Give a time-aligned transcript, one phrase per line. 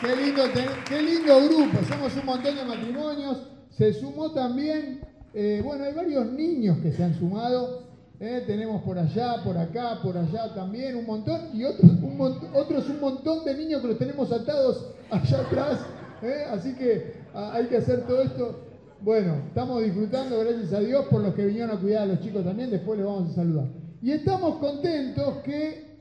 [0.00, 0.42] Qué lindo,
[0.88, 3.38] qué lindo grupo, somos un montón de matrimonios.
[3.70, 5.00] Se sumó también,
[5.32, 7.84] eh, bueno, hay varios niños que se han sumado.
[8.20, 11.50] Eh, tenemos por allá, por acá, por allá también un montón.
[11.54, 12.20] Y otros un,
[12.54, 15.80] otros un montón de niños que los tenemos atados allá atrás.
[16.22, 18.60] Eh, así que hay que hacer todo esto.
[19.00, 22.44] Bueno, estamos disfrutando, gracias a Dios, por los que vinieron a cuidar a los chicos
[22.44, 22.70] también.
[22.70, 23.66] Después les vamos a saludar.
[24.02, 25.98] Y estamos contentos que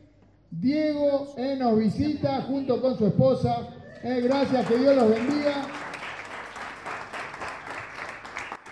[0.49, 3.69] Diego nos visita junto con su esposa.
[4.03, 5.67] Gracias, que Dios los bendiga.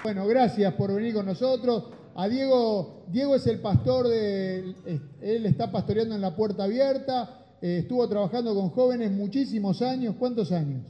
[0.03, 1.85] Bueno, gracias por venir con nosotros.
[2.15, 4.75] A Diego, Diego es el pastor de,
[5.21, 10.15] él está pastoreando en la puerta abierta, eh, estuvo trabajando con jóvenes muchísimos años.
[10.19, 10.83] ¿Cuántos años?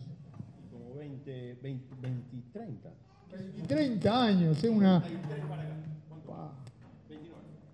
[0.72, 2.90] Como 20, 20, 20 30.
[3.68, 5.04] 30 años, es una...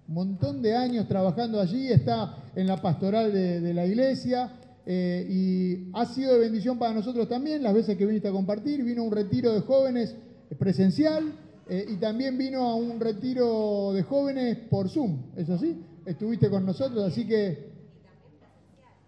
[0.08, 4.52] Un montón de años trabajando allí, está en la pastoral de, la iglesia
[4.90, 8.86] eh, y ha sido de bendición para nosotros también las veces que viniste a compartir.
[8.86, 10.16] Vino un retiro de jóvenes
[10.57, 11.34] presencial
[11.68, 15.84] eh, y también vino a un retiro de jóvenes por Zoom, ¿es así?
[16.05, 17.76] Estuviste con nosotros, así que...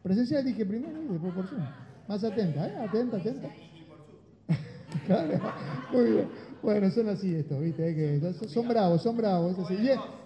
[0.03, 1.61] Presencial dije primero y después por Zoom.
[2.09, 2.75] Más atenta, ¿eh?
[2.75, 3.50] Atenta, atenta.
[5.05, 5.39] claro,
[5.94, 6.27] muy bien.
[6.61, 7.95] Bueno, son así estos, ¿viste?
[7.95, 9.57] Que son bravos, son bravos.
[9.57, 9.75] Es así.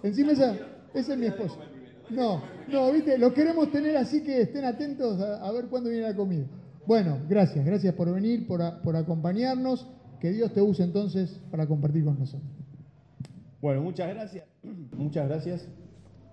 [0.02, 0.56] Y encima esa,
[0.94, 1.60] ese es mi esposo.
[2.10, 3.18] No, no, ¿viste?
[3.18, 6.44] Los queremos tener así que estén atentos a, ver cuándo viene la comida.
[6.86, 9.86] Bueno, gracias, gracias por venir, por, por acompañarnos.
[10.20, 12.50] Que Dios te use entonces para compartir con nosotros.
[13.60, 14.44] Bueno, muchas gracias.
[14.96, 15.68] Muchas gracias.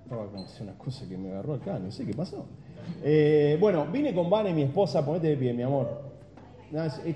[0.03, 2.45] Estaba como una cosa que me agarró acá, no sé qué pasó.
[3.03, 6.11] Eh, bueno, vine con Vane, mi esposa, ponete de pie, mi amor.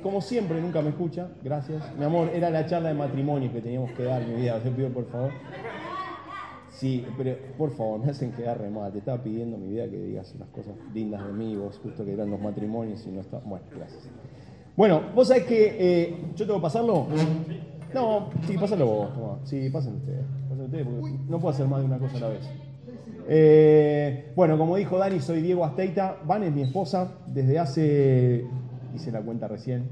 [0.01, 1.81] Como siempre, nunca me escucha, gracias.
[1.97, 4.89] Mi amor, era la charla de matrimonio que teníamos que dar, mi vida, te pido
[4.89, 5.31] por favor.
[6.75, 8.91] Sí, pero por favor, me hacen quedar re mal.
[8.91, 12.13] Te estaba pidiendo mi vida que digas unas cosas lindas de mí, vos justo que
[12.13, 13.39] eran los matrimonios y no está.
[13.39, 14.09] Bueno, gracias.
[14.75, 15.75] Bueno, vos sabés que.
[15.79, 17.07] Eh, ¿Yo tengo que pasarlo?
[17.93, 19.09] No, sí, pásalo vos.
[19.45, 20.25] Sí, pásenlo ustedes.
[20.49, 22.49] Pásenlo ustedes porque no puedo hacer más de una cosa a la vez.
[23.27, 26.17] Eh, bueno, como dijo Dani, soy Diego Asteita.
[26.25, 28.45] Van es mi esposa desde hace,
[28.93, 29.89] hice la cuenta recién,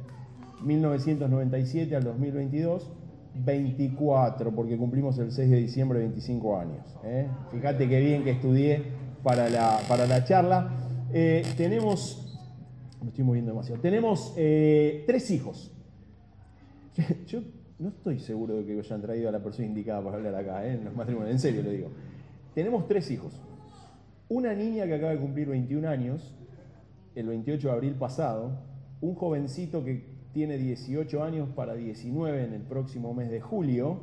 [0.63, 2.91] 1997 al 2022.
[3.35, 6.95] 24, porque cumplimos el 6 de diciembre 25 años.
[7.03, 7.27] ¿eh?
[7.51, 8.83] Fíjate qué bien que estudié
[9.23, 10.69] para la, para la charla.
[11.57, 12.23] tenemos
[13.03, 13.81] me estoy moviendo demasiado.
[13.81, 15.71] Tenemos eh, tres hijos.
[17.27, 17.41] Yo
[17.79, 20.73] no estoy seguro de que hayan traído a la persona indicada para hablar acá, ¿eh?
[20.73, 21.89] en los matrimonios, en serio lo digo.
[22.55, 23.41] Tenemos tres hijos.
[24.29, 26.33] Una niña que acaba de cumplir 21 años,
[27.13, 28.61] el 28 de abril pasado,
[29.01, 33.99] un jovencito que tiene 18 años para 19 en el próximo mes de julio,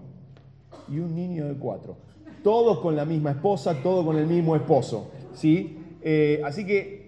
[0.89, 1.97] y un niño de 4.
[2.43, 5.11] Todos con la misma esposa, todos con el mismo esposo.
[5.35, 5.79] ¿sí?
[6.03, 7.01] Eh, así que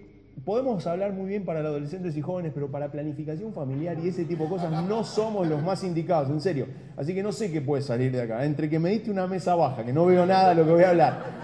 [0.45, 4.43] podemos hablar muy bien para adolescentes y jóvenes, pero para planificación familiar y ese tipo
[4.43, 6.67] de cosas no somos los más indicados, en serio.
[6.97, 8.45] Así que no sé qué puede salir de acá.
[8.45, 10.83] Entre que me diste una mesa baja, que no veo nada de lo que voy
[10.83, 11.43] a hablar,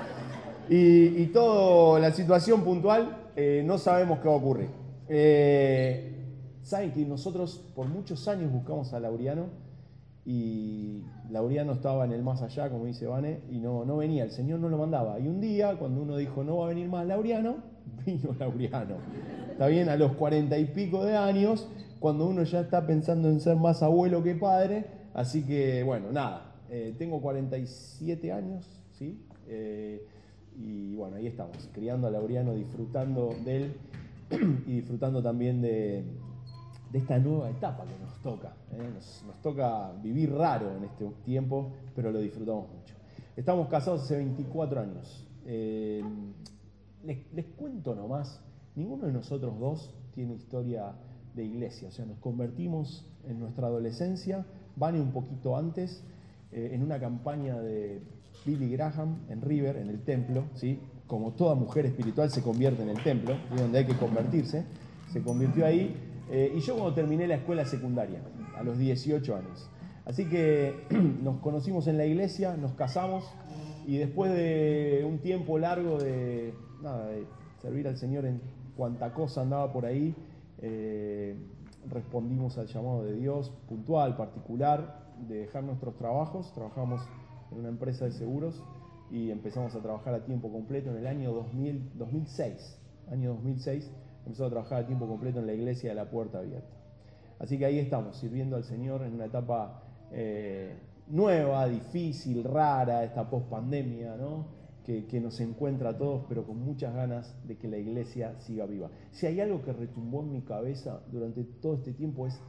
[0.69, 4.69] y, toda la situación puntual, eh, no sabemos qué va a ocurrir.
[5.07, 6.19] Eh,
[6.64, 9.46] Saben que nosotros por muchos años buscamos a Lauriano
[10.25, 14.31] y Lauriano estaba en el más allá, como dice Vane, y no, no venía, el
[14.31, 15.20] Señor no lo mandaba.
[15.20, 17.58] Y un día, cuando uno dijo no va a venir más Lauriano,
[18.06, 18.96] vino Laureano.
[19.52, 21.68] Está bien, a los cuarenta y pico de años,
[22.00, 24.86] cuando uno ya está pensando en ser más abuelo que padre.
[25.14, 29.26] Así que, bueno, nada, eh, tengo 47 años, ¿sí?
[29.47, 30.06] Eh,
[30.58, 33.74] y bueno, ahí estamos, criando a Laureano, disfrutando de él
[34.68, 36.03] y disfrutando también de,
[36.94, 38.54] esta nueva etapa que nos toca.
[38.74, 38.90] ¿eh?
[38.94, 42.96] Nos, toca vivir raro en este tiempo, pero lo disfrutamos mucho.
[43.36, 45.28] Estamos casados hace 24 años.
[47.04, 48.42] Les, cuento nomás,
[48.76, 50.94] ninguno de nosotros dos tiene historia
[51.34, 54.46] de iglesia, o sea, nos convertimos en nuestra adolescencia,
[54.76, 56.04] Vane un poquito antes,
[56.52, 58.02] eh, en una campaña de
[58.46, 60.80] Billy Graham en River, en el templo, ¿sí?
[61.08, 64.66] como toda mujer espiritual se convierte en el templo, y donde hay que convertirse,
[65.12, 65.96] se convirtió ahí,
[66.29, 68.22] eh, y yo cuando terminé la escuela secundaria,
[68.55, 69.70] a los 18 años.
[70.05, 70.85] Así que
[71.23, 73.26] nos conocimos en la iglesia, nos casamos,
[73.87, 77.26] y después de un tiempo largo de nada, de
[77.61, 78.41] servir al Señor en
[78.78, 80.16] cuanta cosa andaba por ahí.
[80.59, 81.35] Eh,
[81.90, 86.53] respondimos al llamado de Dios puntual, particular, de dejar nuestros trabajos.
[86.53, 87.02] Trabajamos
[87.52, 88.64] en una empresa de seguros
[89.09, 92.78] y empezamos a trabajar a tiempo completo en el año 2000, 2006.
[93.11, 93.91] Año 2006
[94.29, 96.78] empezó a trabajar a tiempo completo en la iglesia de la Puerta Abierta.
[97.40, 99.81] Así que ahí estamos, sirviendo al Señor en una etapa
[100.11, 100.78] eh,
[101.08, 104.46] nueva, difícil, rara, esta post-pandemia, ¿no?
[104.85, 108.67] que, que, nos encuentra a todos, pero con muchas ganas de que la iglesia siga
[108.67, 108.91] viva.
[109.11, 112.40] Si hay algo que retumbó en mi cabeza durante todo este tiempo es,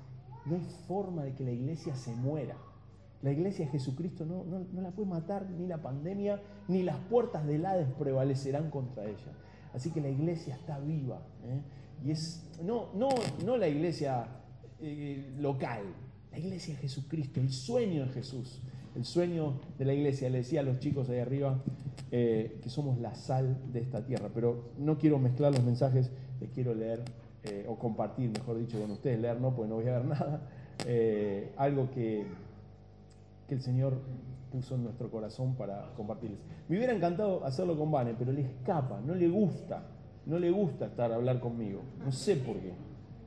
[0.45, 2.57] no hay forma de que la iglesia se muera.
[3.23, 6.97] La iglesia de Jesucristo no, no, no la puede matar ni la pandemia, ni las
[6.97, 9.33] puertas del Hades prevalecerán contra ella.
[9.75, 11.23] Así que la iglesia está viva.
[11.45, 11.63] ¿eh?
[12.05, 13.09] Y es, no, no,
[13.45, 14.27] no la iglesia
[14.81, 15.83] eh, local,
[16.33, 18.61] la iglesia de Jesucristo, el sueño de Jesús,
[18.97, 20.29] el sueño de la iglesia.
[20.31, 21.63] Le decía a los chicos ahí arriba
[22.11, 26.51] eh, que somos la sal de esta tierra, pero no quiero mezclar los mensajes, les
[26.51, 27.03] quiero leer
[27.67, 30.43] o compartir, mejor dicho, con ustedes, leer no, porque no voy a ver nada,
[31.57, 32.27] algo que
[33.51, 34.01] que el Señor
[34.51, 36.39] puso en nuestro corazón para compartirles.
[36.69, 39.83] Me hubiera encantado hacerlo con Vane, pero le escapa, no le gusta,
[40.27, 41.81] no le gusta estar a hablar conmigo.
[42.05, 42.73] No sé por qué.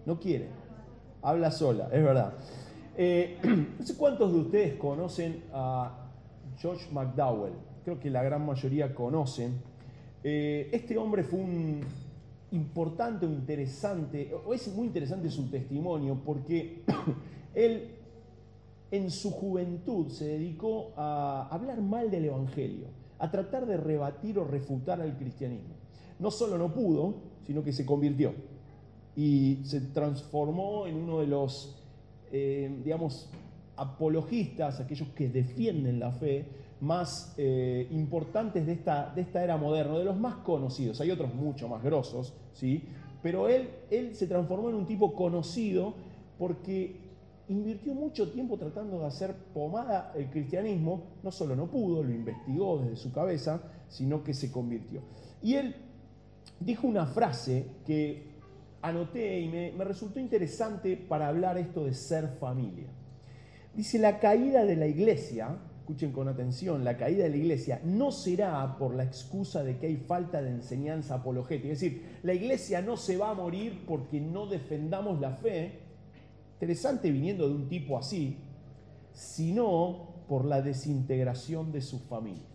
[0.06, 0.48] No quiere.
[1.22, 2.34] Habla sola, es verdad.
[2.98, 3.38] Eh,
[3.80, 6.10] no sé cuántos de ustedes conocen a
[6.58, 7.54] George McDowell.
[7.84, 9.62] Creo que la gran mayoría conocen.
[10.24, 11.82] Eh, este hombre fue un
[12.52, 16.84] importante o interesante, o es muy interesante su testimonio, porque
[17.56, 18.03] él
[18.94, 22.86] en su juventud se dedicó a hablar mal del Evangelio,
[23.18, 25.74] a tratar de rebatir o refutar al cristianismo.
[26.20, 28.36] No solo no pudo, sino que se convirtió
[29.16, 31.76] y se transformó en uno de los,
[32.32, 33.32] eh, digamos,
[33.78, 36.46] apologistas, aquellos que defienden la fe,
[36.80, 41.02] más eh, importantes de esta, de esta era moderna, de los más conocidos.
[41.02, 42.84] Hay otros mucho más grosos, ¿sí?
[43.24, 45.96] Pero él, él se transformó en un tipo conocido
[46.38, 47.03] porque
[47.54, 52.80] invirtió mucho tiempo tratando de hacer pomada el cristianismo, no solo no pudo, lo investigó
[52.80, 55.02] desde su cabeza, sino que se convirtió.
[55.42, 55.76] Y él
[56.60, 58.34] dijo una frase que
[58.82, 62.88] anoté y me, resultó interesante para hablar esto de ser familia.
[63.74, 68.12] Dice, la caída de la iglesia, escuchen con atención, la caída de la iglesia no
[68.12, 71.74] será por la excusa de que hay falta de enseñanza apologética.
[71.74, 75.83] Es decir, la iglesia no se va a morir porque no defendamos la fe,
[76.64, 78.38] Interesante viniendo de un tipo así,
[79.12, 82.48] sino por la desintegración de sus familias.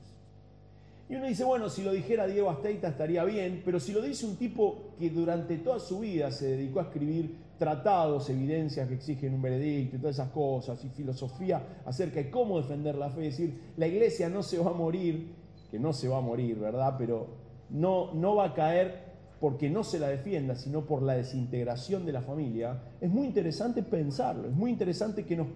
[1.11, 4.25] Y uno dice, bueno, si lo dijera Diego Asteita estaría bien, pero si lo dice
[4.25, 9.35] un tipo que durante toda su vida se dedicó a escribir tratados, evidencias que exigen
[9.35, 13.37] un veredicto y todas esas cosas, y filosofía acerca de cómo defender la fe, es
[13.37, 15.35] decir, la iglesia no se va a morir,
[15.71, 16.95] que no se va a morir, ¿verdad?
[16.97, 17.27] Pero
[17.69, 19.08] no, no va a caer
[19.41, 23.83] porque no se la defienda, sino por la desintegración de la familia, es muy interesante
[23.83, 25.49] pensarlo, es muy interesante que nos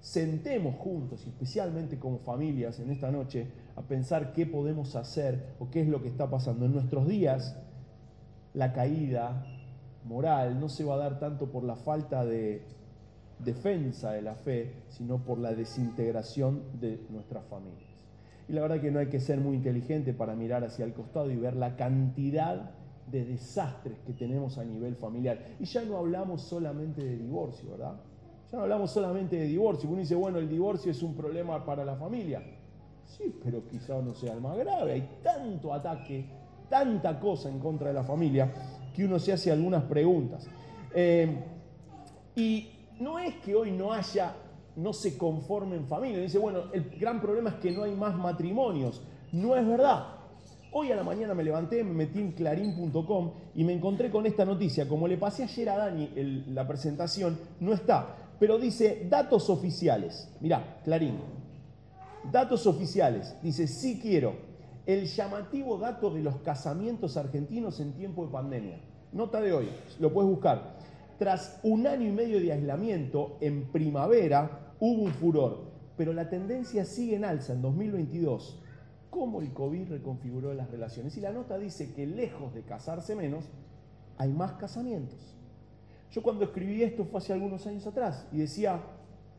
[0.00, 5.82] sentemos juntos, especialmente como familias en esta noche, a pensar qué podemos hacer o qué
[5.82, 6.64] es lo que está pasando.
[6.64, 7.56] En nuestros días,
[8.54, 9.44] la caída
[10.04, 12.62] moral no se va a dar tanto por la falta de
[13.38, 17.84] defensa de la fe, sino por la desintegración de nuestras familias.
[18.48, 21.30] Y la verdad que no hay que ser muy inteligente para mirar hacia el costado
[21.30, 22.70] y ver la cantidad
[23.10, 25.38] de desastres que tenemos a nivel familiar.
[25.60, 27.94] Y ya no hablamos solamente de divorcio, ¿verdad?
[28.50, 29.88] Ya no hablamos solamente de divorcio.
[29.88, 32.42] Uno dice, bueno, el divorcio es un problema para la familia.
[33.04, 34.92] Sí, pero quizá no sea el más grave.
[34.92, 36.26] Hay tanto ataque,
[36.68, 38.52] tanta cosa en contra de la familia,
[38.94, 40.46] que uno se hace algunas preguntas.
[40.94, 41.44] Eh,
[42.34, 42.70] y
[43.00, 44.34] no es que hoy no haya,
[44.74, 46.22] no se conformen familias.
[46.22, 49.02] Dice, bueno, el gran problema es que no hay más matrimonios.
[49.32, 50.15] No es verdad.
[50.78, 54.44] Hoy a la mañana me levanté, me metí en clarín.com y me encontré con esta
[54.44, 54.86] noticia.
[54.86, 56.10] Como le pasé ayer a Dani
[56.48, 60.30] la presentación, no está, pero dice datos oficiales.
[60.38, 61.16] Mirá, Clarín.
[62.30, 63.34] Datos oficiales.
[63.42, 64.34] Dice, sí quiero
[64.84, 68.78] el llamativo dato de los casamientos argentinos en tiempo de pandemia.
[69.12, 70.76] Nota de hoy, lo puedes buscar.
[71.18, 76.84] Tras un año y medio de aislamiento, en primavera hubo un furor, pero la tendencia
[76.84, 78.60] sigue en alza en 2022
[79.10, 81.16] cómo el COVID reconfiguró las relaciones.
[81.16, 83.44] Y la nota dice que lejos de casarse menos,
[84.18, 85.18] hay más casamientos.
[86.10, 88.80] Yo cuando escribí esto fue hace algunos años atrás y decía,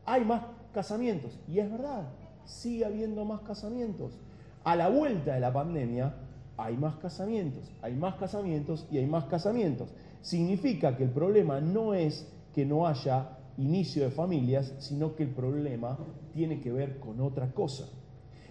[0.04, 1.38] hay más casamientos.
[1.48, 2.08] Y es verdad,
[2.44, 4.18] sigue habiendo más casamientos.
[4.64, 6.14] A la vuelta de la pandemia
[6.56, 9.90] hay más casamientos, hay más casamientos y hay más casamientos.
[10.22, 15.30] Significa que el problema no es que no haya inicio de familias, sino que el
[15.30, 15.98] problema
[16.32, 17.88] tiene que ver con otra cosa.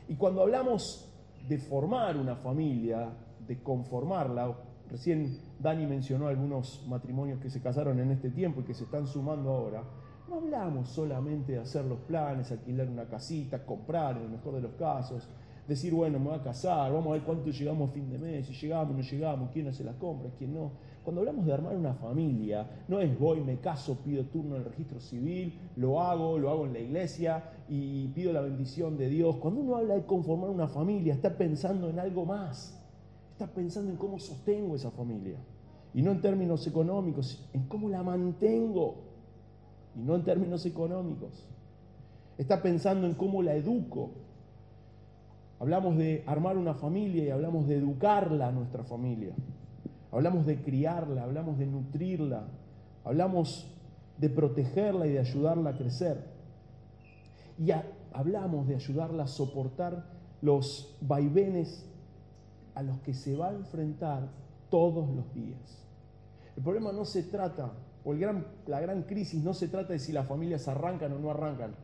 [0.08, 1.07] Y cuando hablamos
[1.48, 3.10] de formar una familia,
[3.48, 4.56] de conformarla.
[4.90, 9.08] Recién Dani mencionó algunos matrimonios que se casaron en este tiempo y que se están
[9.08, 9.84] sumando ahora.
[10.30, 14.62] No hablamos solamente de hacer los planes, alquilar una casita, comprar en el mejor de
[14.62, 15.30] los casos,
[15.68, 18.48] decir, bueno, me voy a casar, vamos a ver cuánto llegamos a fin de mes,
[18.48, 20.72] si llegamos, no llegamos, quién hace las compras, quién no.
[21.08, 24.68] Cuando hablamos de armar una familia, no es voy, me caso, pido turno en el
[24.68, 29.38] registro civil, lo hago, lo hago en la iglesia y pido la bendición de Dios.
[29.38, 32.78] Cuando uno habla de conformar una familia, está pensando en algo más.
[33.32, 35.38] Está pensando en cómo sostengo esa familia.
[35.94, 38.96] Y no en términos económicos, en cómo la mantengo.
[39.96, 41.48] Y no en términos económicos.
[42.38, 44.10] Está pensando en cómo la educo.
[45.62, 49.34] Hablamos de armar una familia y hablamos de educarla a nuestra familia.
[50.12, 52.48] Hablamos de criarla, hablamos de nutrirla,
[53.04, 53.74] hablamos
[54.18, 56.24] de protegerla y de ayudarla a crecer.
[57.58, 57.72] Y
[58.14, 60.06] hablamos de ayudarla a soportar
[60.42, 61.86] los vaivenes
[62.76, 64.30] a los que se va a enfrentar
[64.70, 65.84] todos los días.
[66.56, 67.72] El problema no se trata,
[68.04, 71.76] o la gran crisis no se trata de si las familias arrancan o no arrancan.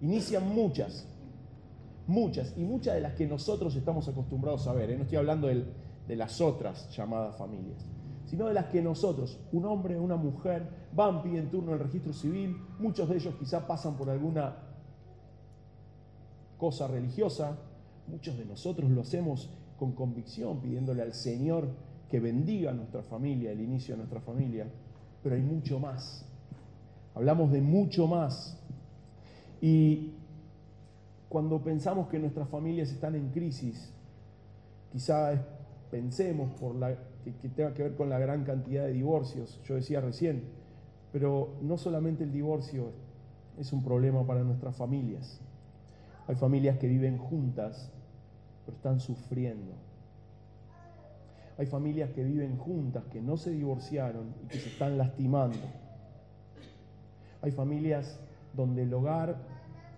[0.00, 1.06] Inician muchas,
[2.06, 4.90] muchas, y muchas de las que nosotros estamos acostumbrados a ver.
[4.90, 4.96] ¿eh?
[4.96, 5.48] No estoy hablando
[6.06, 7.84] de las otras llamadas familias,
[8.26, 12.56] sino de las que nosotros, un hombre, una mujer, van, piden turno en registro civil,
[12.78, 14.56] muchos de ellos quizá pasan por alguna
[16.58, 17.58] cosa religiosa,
[18.06, 21.68] muchos de nosotros lo hacemos con convicción, pidiéndole al Señor
[22.08, 24.66] que bendiga nuestra familia, el inicio de nuestra familia,
[25.22, 26.24] pero hay mucho más.
[27.14, 28.58] Hablamos de mucho más.
[29.60, 30.12] Y
[31.28, 33.90] cuando pensamos que nuestras familias están en crisis,
[34.92, 35.40] quizás
[35.92, 36.50] pensemos
[37.22, 40.42] que, que tenga que ver con la gran cantidad de divorcios, yo decía recién,
[41.12, 42.92] pero no solamente el divorcio
[43.58, 45.38] es un problema para nuestras familias.
[46.26, 47.92] Hay familias que viven juntas,
[48.64, 49.72] pero están sufriendo.
[51.58, 55.58] Hay familias que viven juntas, que no se divorciaron y que se están lastimando.
[57.42, 58.18] Hay familias
[58.54, 59.36] donde el hogar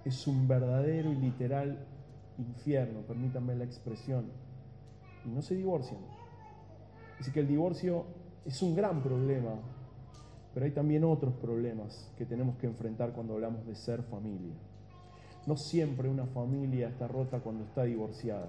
[0.04, 1.86] es un verdadero y literal
[2.36, 4.24] infierno, permítanme la expresión,
[5.24, 6.00] y no se divorcian.
[7.20, 8.04] Así que el divorcio
[8.44, 9.54] es un gran problema,
[10.52, 14.54] pero hay también otros problemas que tenemos que enfrentar cuando hablamos de ser familia.
[15.46, 18.48] No siempre una familia está rota cuando está divorciada.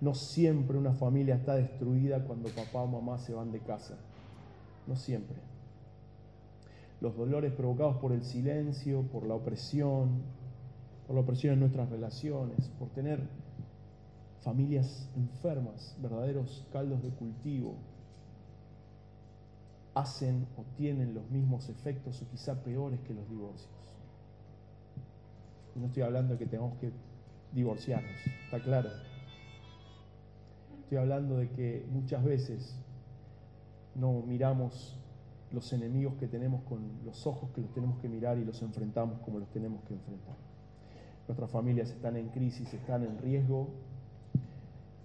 [0.00, 3.96] No siempre una familia está destruida cuando papá o mamá se van de casa.
[4.86, 5.36] No siempre.
[7.00, 10.22] Los dolores provocados por el silencio, por la opresión,
[11.06, 13.20] por la opresión en nuestras relaciones, por tener
[14.42, 17.76] familias enfermas, verdaderos caldos de cultivo,
[19.94, 23.70] hacen o tienen los mismos efectos o quizá peores que los divorcios.
[25.74, 26.90] Y no estoy hablando de que tengamos que
[27.52, 28.12] divorciarnos,
[28.44, 28.90] está claro.
[30.82, 32.76] Estoy hablando de que muchas veces
[33.94, 34.98] no miramos
[35.52, 39.20] los enemigos que tenemos con los ojos que los tenemos que mirar y los enfrentamos
[39.20, 40.36] como los tenemos que enfrentar.
[41.28, 43.68] Nuestras familias están en crisis, están en riesgo.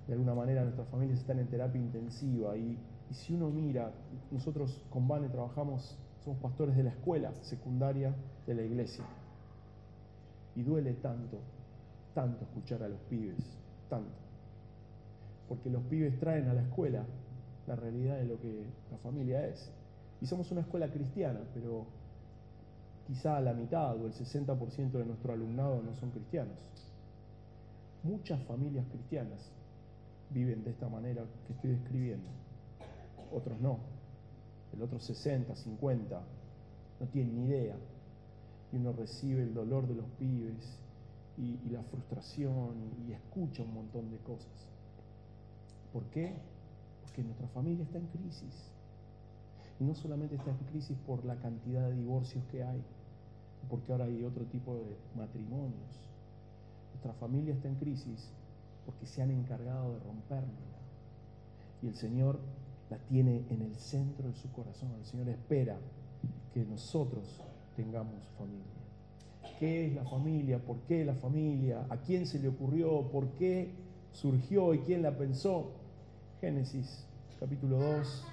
[0.08, 2.78] De alguna manera nuestras familias están en terapia intensiva y,
[3.12, 3.92] si uno mira,
[4.32, 8.14] nosotros con Vane trabajamos, somos pastores de la escuela secundaria
[8.46, 9.06] de la iglesia.
[10.56, 11.38] Y duele tanto,
[12.14, 13.38] tanto escuchar a los pibes,
[13.90, 14.28] tanto
[15.48, 17.06] porque los pibes traen a la escuela
[17.68, 19.70] la realidad de lo que la familia es.
[20.22, 21.86] Y somos una escuela cristiana, pero
[23.08, 26.58] quizá la mitad o el 60% de nuestro alumnado no son cristianos.
[28.04, 29.52] Muchas familias cristianas
[30.30, 32.30] viven de esta manera que estoy describiendo,
[33.32, 33.80] otros no.
[34.74, 36.22] El otro 60, 50
[37.00, 37.76] no tienen ni idea.
[38.72, 40.78] Y uno recibe el dolor de los pibes
[41.38, 42.76] y, y la frustración
[43.08, 44.68] y escucha un montón de cosas.
[45.94, 46.34] ¿Por qué?
[47.04, 48.72] Porque nuestra familia está en crisis.
[49.80, 52.82] Y no solamente está en crisis por la cantidad de divorcios que hay,
[53.70, 56.08] porque ahora hay otro tipo de matrimonios.
[56.94, 58.30] Nuestra familia está en crisis
[58.88, 60.48] porque se han encargado de romperla.
[61.84, 62.40] Y el Señor
[62.90, 64.90] la tiene en el centro de su corazón.
[64.98, 65.78] El Señor espera
[66.54, 67.42] que nosotros
[67.76, 68.64] tengamos familia.
[69.60, 70.58] ¿Qué es la familia?
[70.58, 71.86] ¿Por qué la familia?
[71.90, 73.10] ¿A quién se le ocurrió?
[73.12, 73.74] ¿Por qué
[74.14, 75.74] surgió y quién la pensó?
[76.40, 77.06] Génesis
[77.40, 78.24] capítulo 2,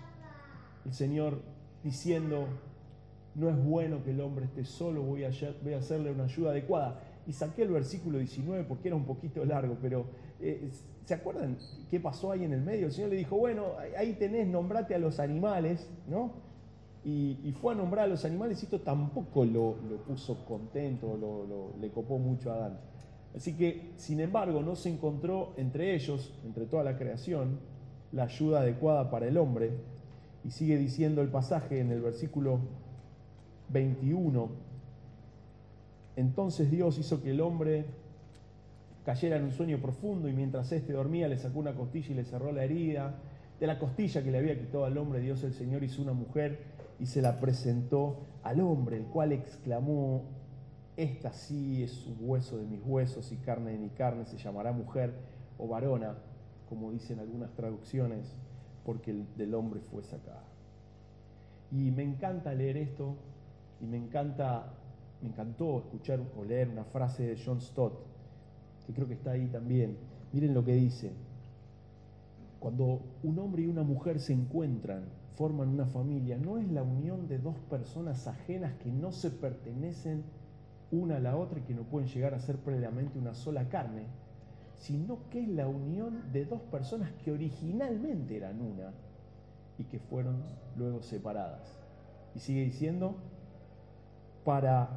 [0.86, 1.42] el Señor
[1.82, 2.46] diciendo,
[3.34, 5.30] no es bueno que el hombre esté solo, voy a,
[5.62, 7.00] voy a hacerle una ayuda adecuada.
[7.26, 10.06] Y saqué el versículo 19 porque era un poquito largo, pero
[10.44, 10.70] eh,
[11.04, 11.56] ¿se acuerdan
[11.90, 12.86] qué pasó ahí en el medio?
[12.86, 16.32] El Señor le dijo, bueno, ahí tenés, nombrate a los animales, ¿no?
[17.04, 19.74] Y, fue a nombrar a los animales y esto tampoco lo,
[20.06, 22.80] puso contento, lo, le copó mucho a Adán.
[23.36, 27.58] Así que, sin embargo, no se encontró entre ellos, entre toda la creación,
[28.12, 29.72] la ayuda adecuada para el hombre.
[30.44, 32.60] Y sigue diciendo el pasaje en el versículo
[33.70, 34.48] 21.
[36.16, 37.84] Entonces Dios hizo que el hombre
[39.04, 42.24] cayera en un sueño profundo y mientras éste dormía le sacó una costilla y le
[42.24, 43.20] cerró la herida.
[43.60, 46.64] de la costilla que le había quitado al hombre, Dios el Señor hizo una mujer
[46.98, 50.24] y se la presentó al hombre, el cual exclamó,
[50.96, 55.14] esta sí es hueso de mis huesos y carne de mi carne, se llamará mujer
[55.58, 56.16] o varona,
[56.68, 58.34] como dicen algunas traducciones,
[58.84, 60.44] porque el del hombre fue sacada.
[61.70, 63.16] Y me encanta leer esto
[63.80, 64.74] y me encanta,
[65.22, 68.13] me encantó escuchar o leer una frase de John Stott,
[68.86, 69.96] que creo que está ahí también.
[70.32, 71.12] Miren lo que dice.
[72.60, 75.04] Cuando un hombre y una mujer se encuentran,
[75.36, 80.22] forman una familia, no es la unión de dos personas ajenas que no se pertenecen
[80.90, 84.06] una a la otra y que no pueden llegar a ser plenamente una sola carne,
[84.76, 88.92] sino que es la unión de dos personas que originalmente eran una
[89.78, 90.36] y que fueron
[90.76, 91.78] luego separadas.
[92.34, 93.16] Y sigue diciendo,
[94.44, 94.88] para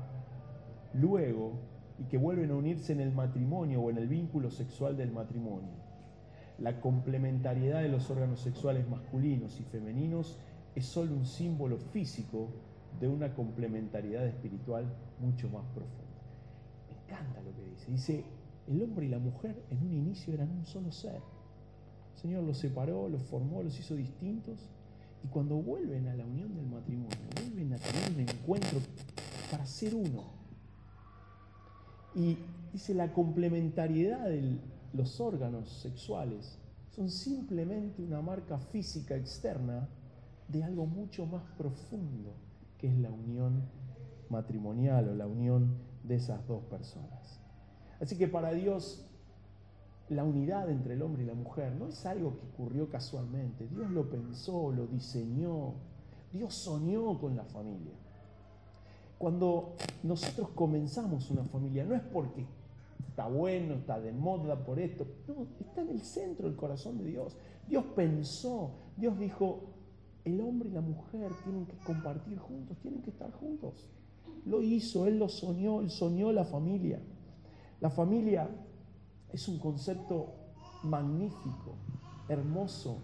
[0.93, 1.53] luego,
[1.99, 5.87] y que vuelven a unirse en el matrimonio o en el vínculo sexual del matrimonio.
[6.59, 10.37] La complementariedad de los órganos sexuales masculinos y femeninos
[10.75, 12.49] es solo un símbolo físico
[12.99, 14.85] de una complementariedad espiritual
[15.19, 16.03] mucho más profunda.
[16.89, 17.91] Me encanta lo que dice.
[17.91, 18.23] Dice,
[18.67, 21.21] el hombre y la mujer en un inicio eran un solo ser.
[22.15, 24.69] El Señor los separó, los formó, los hizo distintos.
[25.23, 28.79] Y cuando vuelven a la unión del matrimonio, vuelven a tener un encuentro
[29.51, 30.46] para ser uno.
[32.17, 32.35] Y
[32.73, 34.59] dice, la complementariedad de
[34.93, 36.57] los órganos sexuales
[36.89, 39.87] son simplemente una marca física externa
[40.47, 42.33] de algo mucho más profundo,
[42.79, 43.61] que es la unión
[44.29, 47.39] matrimonial o la unión de esas dos personas.
[48.01, 49.05] Así que para Dios
[50.09, 53.67] la unidad entre el hombre y la mujer no es algo que ocurrió casualmente.
[53.67, 55.73] Dios lo pensó, lo diseñó.
[56.33, 57.93] Dios soñó con la familia.
[59.17, 62.45] Cuando nosotros comenzamos una familia, no es porque
[63.09, 67.05] está bueno, está de moda por esto, no, está en el centro del corazón de
[67.05, 67.35] Dios.
[67.67, 69.63] Dios pensó, Dios dijo,
[70.23, 73.87] el hombre y la mujer tienen que compartir juntos, tienen que estar juntos.
[74.45, 76.99] Lo hizo, Él lo soñó, Él soñó la familia.
[77.81, 78.49] La familia
[79.33, 80.33] es un concepto
[80.83, 81.75] magnífico,
[82.29, 82.97] hermoso.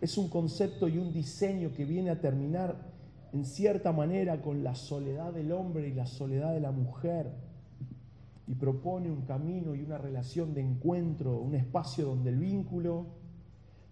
[0.00, 2.85] Es un concepto y un diseño que viene a terminar
[3.32, 7.32] en cierta manera con la soledad del hombre y la soledad de la mujer.
[8.46, 13.06] Y propone un camino y una relación de encuentro, un espacio donde el vínculo,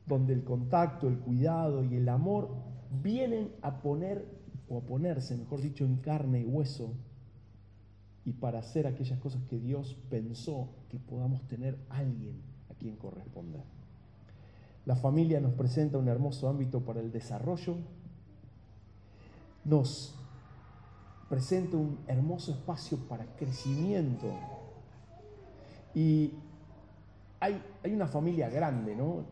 [0.07, 2.51] donde el contacto, el cuidado y el amor
[3.03, 4.25] vienen a poner
[4.69, 6.93] o a ponerse, mejor dicho, en carne y hueso
[8.25, 13.63] y para hacer aquellas cosas que Dios pensó que podamos tener alguien a quien corresponder.
[14.87, 17.77] La familia nos presenta un hermoso ámbito para el desarrollo,
[19.65, 20.15] nos
[21.29, 24.27] presenta un hermoso espacio para crecimiento
[25.95, 26.33] y
[27.41, 29.25] hay, hay una familia grande, ¿no?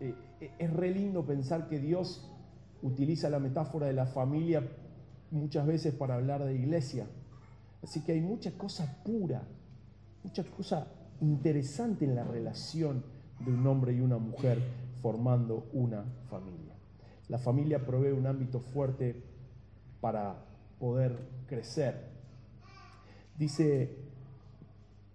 [0.00, 0.14] Eh,
[0.58, 2.30] es re lindo pensar que Dios
[2.82, 4.62] utiliza la metáfora de la familia
[5.30, 7.06] muchas veces para hablar de iglesia
[7.86, 9.42] Así que hay mucha cosa pura,
[10.24, 10.88] mucha cosa
[11.20, 13.04] interesante en la relación
[13.38, 14.60] de un hombre y una mujer
[15.00, 16.74] formando una familia.
[17.28, 19.22] La familia provee un ámbito fuerte
[20.06, 20.36] para
[20.78, 21.96] poder crecer.
[23.36, 23.90] Dice,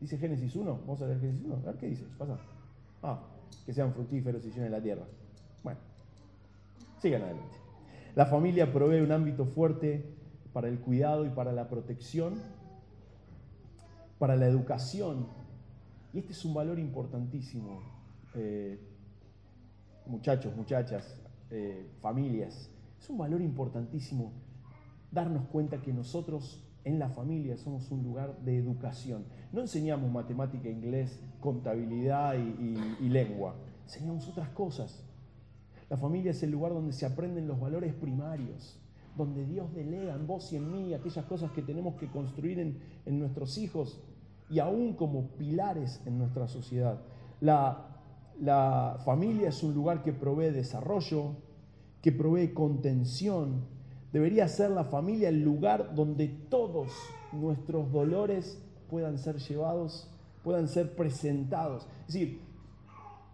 [0.02, 2.38] dice Génesis 1, vamos a ver Génesis 1, a ver qué dice, pasa.
[3.02, 3.22] Ah,
[3.66, 5.06] que sean fructíferos y llenen la tierra.
[5.64, 5.80] Bueno,
[7.00, 7.56] sigan adelante.
[8.16, 10.14] La familia provee un ámbito fuerte
[10.52, 12.34] para el cuidado y para la protección,
[14.20, 15.26] para la educación.
[16.12, 17.80] Y este es un valor importantísimo,
[18.36, 18.78] eh,
[20.06, 21.18] muchachos, muchachas,
[21.50, 22.70] eh, familias.
[23.00, 24.51] Es un valor importantísimo
[25.12, 29.26] darnos cuenta que nosotros en la familia somos un lugar de educación.
[29.52, 33.56] No enseñamos matemática, inglés, contabilidad y lengua.
[33.84, 35.04] Enseñamos otras cosas.
[35.90, 38.82] La familia es el lugar donde se aprenden los valores primarios
[39.18, 43.20] donde Dios delega en vos y en mí aquellas cosas que tenemos que construir en,
[43.20, 44.02] nuestros hijos
[44.50, 47.02] y aún como pilares en nuestra sociedad.
[47.40, 47.88] La,
[48.40, 51.36] la familia es un lugar que provee desarrollo,
[52.02, 53.66] que provee contención.
[54.12, 56.92] Debería ser la familia el lugar donde todos
[57.32, 60.10] nuestros dolores puedan ser llevados,
[60.44, 61.88] puedan ser presentados.
[62.08, 62.42] Es decir,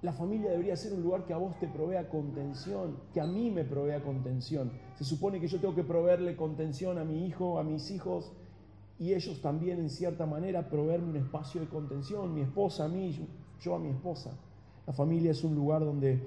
[0.04, 3.50] la familia debería ser un lugar que a vos te provea contención, que a mí
[3.50, 4.72] me provea contención.
[4.96, 8.32] Se supone que yo tengo que proveerle contención a mi hijo, a mis hijos,
[9.00, 13.18] y ellos también en cierta manera proveerme un espacio de contención, mi esposa a mí,
[13.60, 14.38] yo a mi esposa.
[14.86, 16.24] La familia es un lugar donde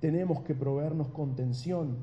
[0.00, 1.96] tenemos que proveernos contención.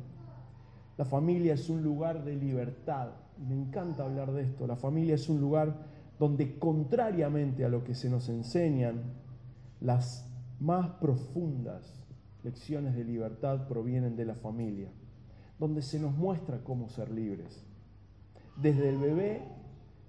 [0.97, 3.10] La familia es un lugar de libertad.
[3.38, 4.65] Me encanta hablar de esto.
[4.65, 5.75] La familia es un lugar
[6.19, 9.03] donde contrariamente a lo que se nos enseñan,
[9.81, 12.05] las más profundas
[12.43, 14.89] lecciones de libertad provienen de la familia,
[15.60, 17.65] donde se nos muestra cómo ser libres.
[18.55, 19.41] Desde el bebé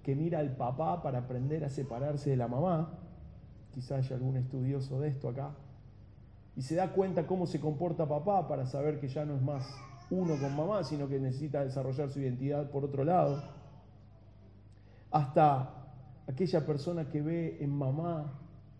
[0.03, 2.93] que mira al papá para aprender a separarse de la mamá,
[3.73, 5.51] quizá haya algún estudioso de esto acá,
[6.55, 9.67] y se da cuenta cómo se comporta papá para saber que ya no es más
[10.09, 13.43] uno con mamá, sino que necesita desarrollar su identidad por otro lado,
[15.11, 15.73] hasta
[16.27, 18.33] aquella persona que ve en mamá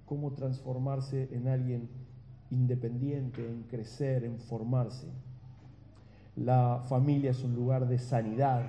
[0.05, 1.89] cómo transformarse en alguien
[2.49, 5.07] independiente, en crecer, en formarse.
[6.35, 8.65] La familia es un lugar de sanidad,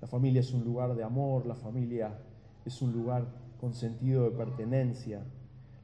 [0.00, 2.18] la familia es un lugar de amor, la familia
[2.64, 3.26] es un lugar
[3.60, 5.24] con sentido de pertenencia,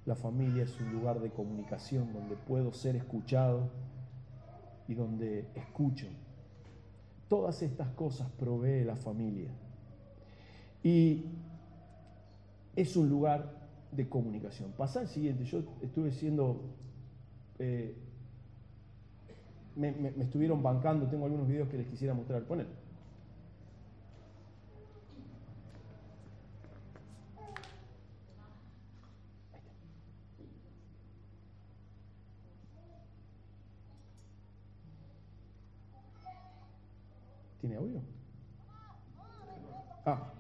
[0.05, 3.71] la familia es un lugar de comunicación donde puedo ser escuchado
[4.89, 6.07] y donde escucho.
[7.29, 9.51] Todas estas cosas provee la familia.
[10.83, 11.25] Y
[12.77, 13.53] es un lugar
[13.91, 14.73] de comunicación.
[14.77, 16.61] Pasa el siguiente, yo estuve siendo,
[17.59, 17.97] eh,
[19.75, 22.45] me, me, estuvieron bancando, tengo algunos videos que les quisiera mostrar.
[22.45, 22.86] Poner.
[37.67, 38.01] ¿Tiene audio?
[40.05, 40.36] Ah.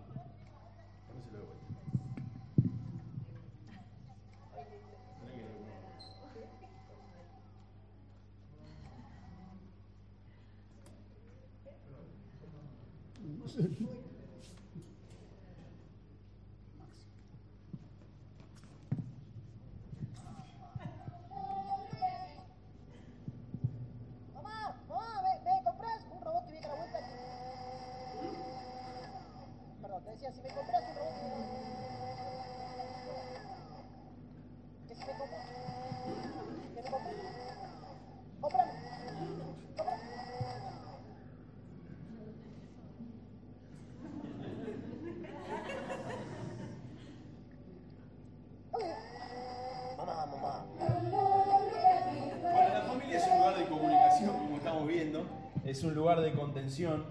[55.86, 57.04] Un lugar de contención,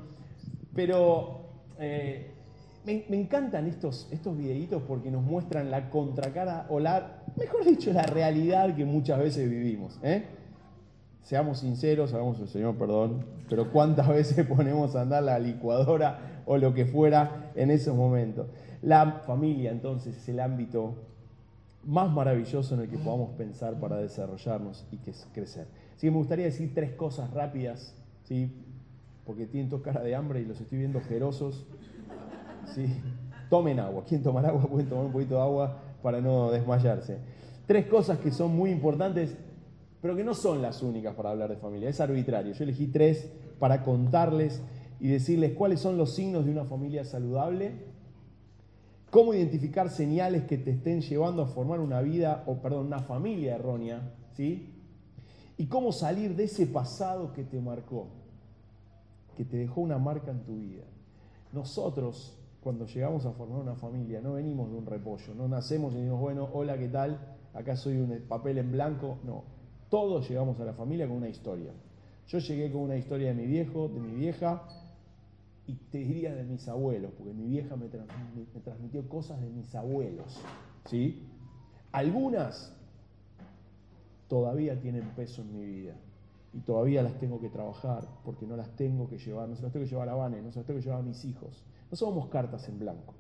[0.73, 1.41] pero
[1.79, 2.31] eh,
[2.85, 8.03] me, encantan estos, estos videitos porque nos muestran la contracara o la, mejor dicho, la
[8.03, 9.99] realidad que muchas veces vivimos.
[10.03, 10.25] ¿eh?
[11.23, 16.57] Seamos sinceros, hagamos el Señor perdón, pero cuántas veces ponemos a andar la licuadora o
[16.57, 18.47] lo que fuera en esos momentos.
[18.81, 20.95] La familia entonces es el ámbito
[21.83, 25.67] más maravilloso en el que podamos pensar para desarrollarnos y crecer.
[25.95, 28.64] Así que me gustaría decir tres cosas rápidas ¿sí?
[29.25, 31.65] Porque tienen toda cara de hambre y los estoy viendo jerosos.
[32.73, 32.87] ¿sí?
[33.49, 34.03] Tomen agua.
[34.07, 34.61] ¿Quién tomar agua?
[34.67, 37.17] Pueden tomar un poquito de agua para no desmayarse.
[37.65, 39.35] Tres cosas que son muy importantes,
[40.01, 41.89] pero que no son las únicas para hablar de familia.
[41.89, 42.53] Es arbitrario.
[42.53, 44.61] Yo elegí tres para contarles
[44.99, 47.71] y decirles cuáles son los signos de una familia saludable,
[49.09, 53.55] cómo identificar señales que te estén llevando a formar una vida, o perdón, una familia
[53.55, 54.75] errónea, ¿sí?
[55.57, 58.07] y cómo salir de ese pasado que te marcó,
[59.35, 60.83] que te dejó una marca en tu vida.
[61.51, 65.97] Nosotros, cuando llegamos a formar una familia, no venimos de un repollo, no nacemos y
[65.97, 67.19] decimos, bueno, hola, ¿qué tal?
[67.53, 69.19] Acá soy un papel en blanco.
[69.23, 69.43] No,
[69.89, 71.71] todos llegamos a la familia con una historia.
[72.27, 74.63] Yo llegué con una historia de mi viejo, de mi vieja,
[75.67, 79.73] y te diría de mis abuelos, porque mi vieja me, me transmitió cosas de mis
[79.75, 80.39] abuelos.
[80.89, 81.23] ¿sí?
[81.91, 82.75] Algunas
[84.27, 85.95] todavía tienen peso en mi vida
[86.55, 89.73] y todavía las tengo que trabajar porque no las tengo que llevar, no se las
[89.73, 91.61] tengo que llevar a Vane, no se las tengo que llevar a mis hijos.
[91.91, 93.13] No somos cartas en blanco.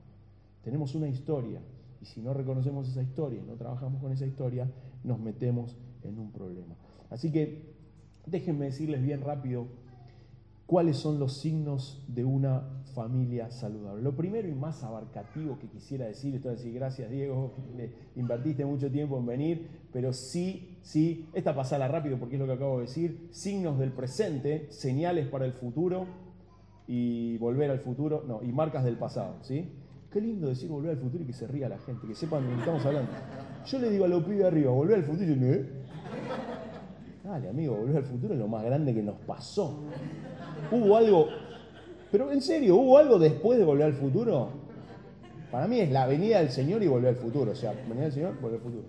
[0.63, 1.59] Tenemos una historia
[2.01, 4.71] y si no reconocemos esa historia no trabajamos con esa historia,
[5.03, 6.75] nos metemos en un problema.
[7.09, 7.75] Así que
[8.25, 9.67] déjenme decirles bien rápido
[10.65, 14.01] cuáles son los signos de una familia saludable.
[14.01, 17.51] Lo primero y más abarcativo que quisiera decir, esto es decir, gracias Diego,
[18.15, 22.53] invertiste mucho tiempo en venir, pero sí, sí, esta pasala rápido porque es lo que
[22.53, 26.05] acabo de decir, signos del presente, señales para el futuro
[26.87, 29.69] y volver al futuro, no, y marcas del pasado, ¿sí?
[30.09, 32.49] Qué lindo decir volver al futuro y que se ría la gente, que sepan de
[32.51, 33.11] lo que estamos hablando.
[33.65, 35.69] Yo le digo a los pibes arriba, volver al futuro y ¿eh?
[37.21, 39.83] Dale, amigo, volver al futuro es lo más grande que nos pasó.
[40.71, 41.27] Hubo algo
[42.15, 44.47] pero en serio, ¿hubo algo después de Volver al Futuro?
[45.51, 47.51] Para mí es la venida del Señor y Volver al Futuro.
[47.51, 48.83] O sea, venida del Señor, Volver al Futuro.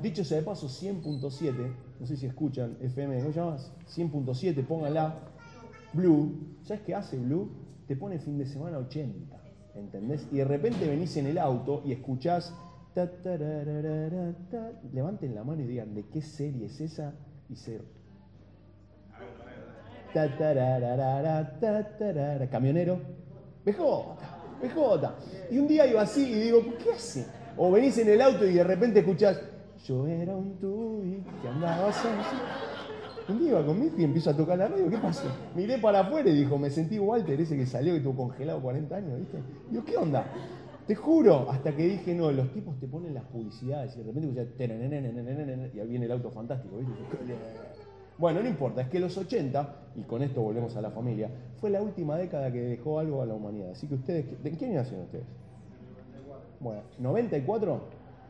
[0.00, 1.52] Dicho sea de paso, 100.7,
[2.00, 3.72] no sé si escuchan FM, ¿cómo llamas?
[3.94, 5.18] 100.7, póngala.
[5.92, 7.50] Blue, ¿sabes qué hace Blue?
[7.86, 9.36] Te pone fin de semana 80,
[9.74, 10.26] ¿entendés?
[10.32, 12.54] Y de repente venís en el auto y escuchás.
[14.92, 17.14] levanten la mano y digan, ¿de qué serie es esa?
[17.52, 17.84] y cero.
[22.50, 23.00] Camionero,
[23.64, 23.80] BJ,
[24.62, 25.14] BJ.
[25.50, 27.26] Y un día iba así y digo, ¿qué hace?
[27.56, 29.40] O venís en el auto y de repente escuchás,
[29.84, 32.08] yo era un tubi que andabas así.
[33.28, 35.28] Un día iba conmigo y empiezo a tocar la radio, ¿qué pasó?
[35.54, 38.96] Miré para afuera y dijo, me sentí Walter, ese que salió y estuvo congelado 40
[38.96, 39.38] años, ¿viste?
[39.70, 40.24] Digo, ¿qué onda?
[40.86, 45.70] Te juro, hasta que dije, no, los tipos te ponen las publicidades y de repente
[45.74, 46.92] y ahí viene el auto fantástico, ¿viste?
[48.18, 51.70] Bueno, no importa, es que los 80, y con esto volvemos a la familia, fue
[51.70, 53.70] la última década que dejó algo a la humanidad.
[53.70, 55.24] Así que ustedes, ¿de qué año nacieron ustedes?
[56.60, 57.80] Bueno, ¿94?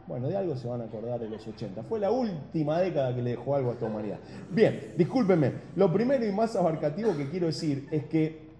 [0.07, 1.85] Bueno, de algo se van a acordar de los 80.
[1.85, 4.19] Fue la última década que le dejó algo a esta humanidad.
[4.51, 5.53] Bien, discúlpenme.
[5.77, 8.51] Lo primero y más abarcativo que quiero decir es que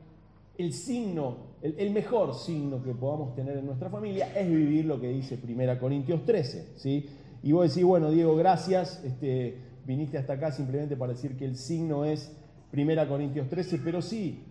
[0.57, 5.09] el signo, el, mejor signo que podamos tener en nuestra familia es vivir lo que
[5.09, 6.69] dice 1 Corintios 13.
[6.77, 7.09] ¿sí?
[7.43, 9.03] Y vos decís, bueno, Diego, gracias.
[9.05, 12.33] Este, viniste hasta acá simplemente para decir que el signo es
[12.73, 14.45] 1 Corintios 13, pero sí.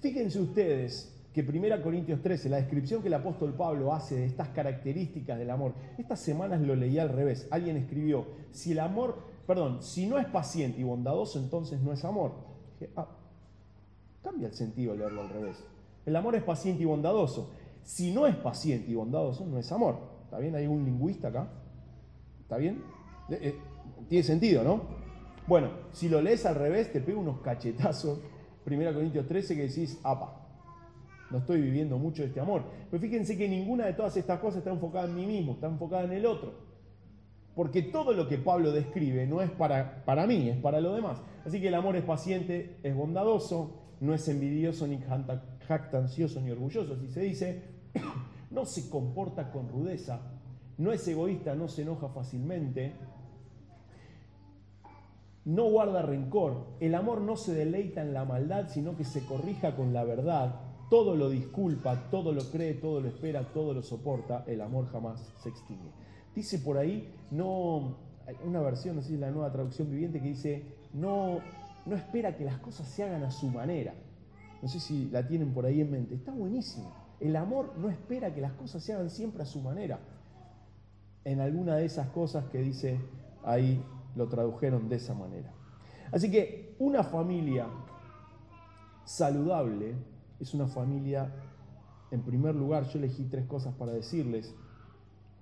[0.00, 4.48] Fíjense ustedes, que 1 Corintios 13, la descripción que el apóstol Pablo hace de estas
[4.48, 7.46] características del amor, estas semanas lo leí al revés.
[7.50, 12.04] Alguien escribió, si el amor, perdón, si no es paciente y bondadoso, entonces no es
[12.04, 12.32] amor.
[12.80, 13.08] Dije, ah,
[14.22, 15.62] cambia el sentido leerlo al revés.
[16.06, 17.50] El amor es paciente y bondadoso.
[17.82, 19.98] Si no es paciente y bondadoso, no es amor.
[20.24, 20.54] ¿Está bien?
[20.54, 21.48] ¿Hay un lingüista acá?
[22.40, 22.82] ¿Está bien?
[23.30, 23.54] Eh, eh,
[24.08, 24.82] tiene sentido, ¿no?
[25.46, 28.20] Bueno, si lo lees al revés, te pega unos cachetazos.
[28.66, 30.47] 1 Corintios 13 que decís, apa,
[31.30, 32.62] no estoy viviendo mucho este amor.
[32.90, 36.04] Pero fíjense que ninguna de todas estas cosas está enfocada en mí mismo, está enfocada
[36.04, 36.54] en el otro.
[37.54, 41.20] Porque todo lo que Pablo describe no es para, para mí, es para lo demás.
[41.44, 44.98] Así que el amor es paciente, es bondadoso, no es envidioso, ni
[45.66, 46.94] jactancioso, ni orgulloso.
[46.94, 47.62] Así se dice,
[48.50, 50.20] no se comporta con rudeza,
[50.78, 52.94] no es egoísta, no se enoja fácilmente,
[55.44, 56.68] no guarda rencor.
[56.78, 60.67] El amor no se deleita en la maldad, sino que se corrija con la verdad
[60.90, 65.32] todo lo disculpa, todo lo cree, todo lo espera, todo lo soporta, el amor jamás
[65.38, 65.90] se extingue.
[66.34, 67.96] Dice por ahí, no,
[68.44, 71.40] una versión, no sé si es la nueva traducción viviente, que dice, no,
[71.84, 73.94] no espera que las cosas se hagan a su manera.
[74.62, 76.14] No sé si la tienen por ahí en mente.
[76.14, 76.92] Está buenísimo.
[77.20, 80.00] El amor no espera que las cosas se hagan siempre a su manera.
[81.24, 82.98] En alguna de esas cosas que dice
[83.44, 83.82] ahí
[84.14, 85.52] lo tradujeron de esa manera.
[86.12, 87.66] Así que una familia
[89.04, 89.94] saludable
[90.40, 91.32] es una familia,
[92.10, 94.54] en primer lugar, yo elegí tres cosas para decirles,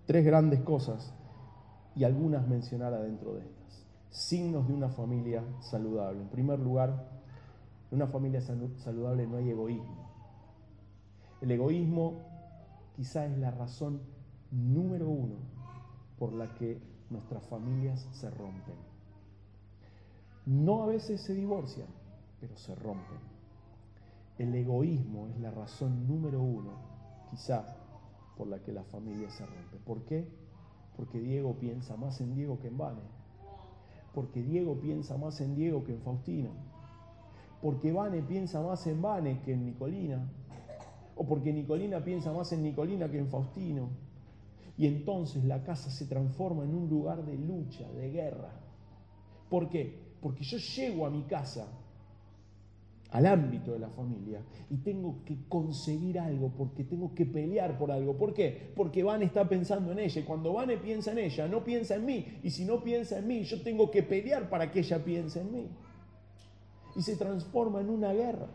[0.06, 1.12] tres grandes cosas,
[1.96, 3.86] y algunas mencionar adentro de estas.
[4.10, 6.20] Signos de una familia saludable.
[6.20, 7.08] En primer lugar,
[7.90, 10.06] en una familia saludable no hay egoísmo.
[11.40, 12.22] El egoísmo
[12.94, 14.00] quizá es la razón
[14.50, 15.36] número uno
[16.18, 16.80] por la que
[17.10, 18.74] nuestras familias se rompen.
[20.44, 21.88] No a veces se divorcian,
[22.40, 23.35] pero se rompen.
[24.38, 26.72] El egoísmo es la razón número uno,
[27.30, 27.76] quizá,
[28.36, 29.78] por la que la familia se rompe.
[29.84, 30.28] ¿Por qué?
[30.94, 33.00] Porque Diego piensa más en Diego que en Vane.
[34.14, 36.50] Porque Diego piensa más en Diego que en Faustino.
[37.62, 40.30] Porque Vane piensa más en Vane que en Nicolina.
[41.16, 43.88] O porque Nicolina piensa más en Nicolina que en Faustino.
[44.76, 48.52] Y entonces la casa se transforma en un lugar de lucha, de guerra.
[49.48, 49.98] ¿Por qué?
[50.20, 51.66] Porque yo llego a mi casa
[53.12, 57.92] al ámbito de la familia y tengo que conseguir algo porque tengo que pelear por
[57.92, 58.16] algo.
[58.16, 58.72] ¿Por qué?
[58.74, 62.04] Porque Vane está pensando en ella y cuando Vane piensa en ella no piensa en
[62.04, 65.40] mí y si no piensa en mí yo tengo que pelear para que ella piense
[65.40, 65.68] en mí.
[66.96, 68.48] Y se transforma en una guerra.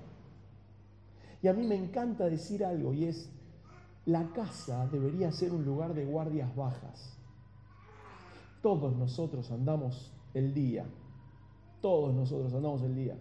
[1.43, 3.29] Y a mí me encanta decir algo y es,
[4.05, 7.17] la casa debería ser un lugar de guardias bajas.
[8.61, 10.85] Todos nosotros andamos el día,
[11.81, 13.17] todos nosotros andamos el día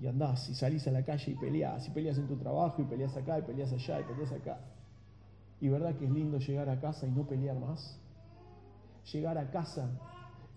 [0.00, 2.84] y andás y salís a la calle y peleás, y peleas en tu trabajo, y
[2.84, 4.60] peleas acá, y peleas allá, y peleas acá.
[5.60, 7.98] Y verdad que es lindo llegar a casa y no pelear más.
[9.12, 9.90] Llegar a casa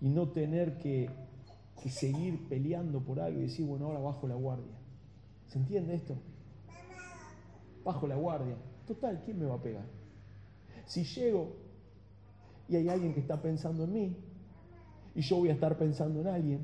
[0.00, 1.10] y no tener que,
[1.82, 4.76] que seguir peleando por algo y decir, bueno, ahora bajo la guardia.
[5.48, 6.16] ¿Se entiende esto?
[7.84, 8.56] Bajo la guardia.
[8.86, 9.86] Total, ¿quién me va a pegar?
[10.84, 11.56] Si llego
[12.68, 14.16] y hay alguien que está pensando en mí,
[15.14, 16.60] y yo voy a estar pensando en alguien,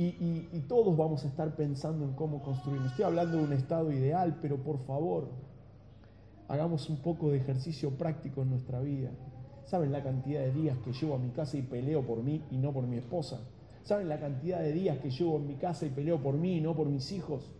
[0.00, 2.80] y, todos vamos a estar pensando en cómo construir.
[2.82, 5.28] Estoy hablando de un estado ideal, pero por favor,
[6.46, 9.10] hagamos un poco de ejercicio práctico en nuestra vida.
[9.64, 12.58] ¿Saben la cantidad de días que llevo a mi casa y peleo por mí y
[12.58, 13.40] no por mi esposa?
[13.82, 16.60] ¿Saben la cantidad de días que llevo en mi casa y peleo por mí y
[16.60, 17.50] no por mis hijos?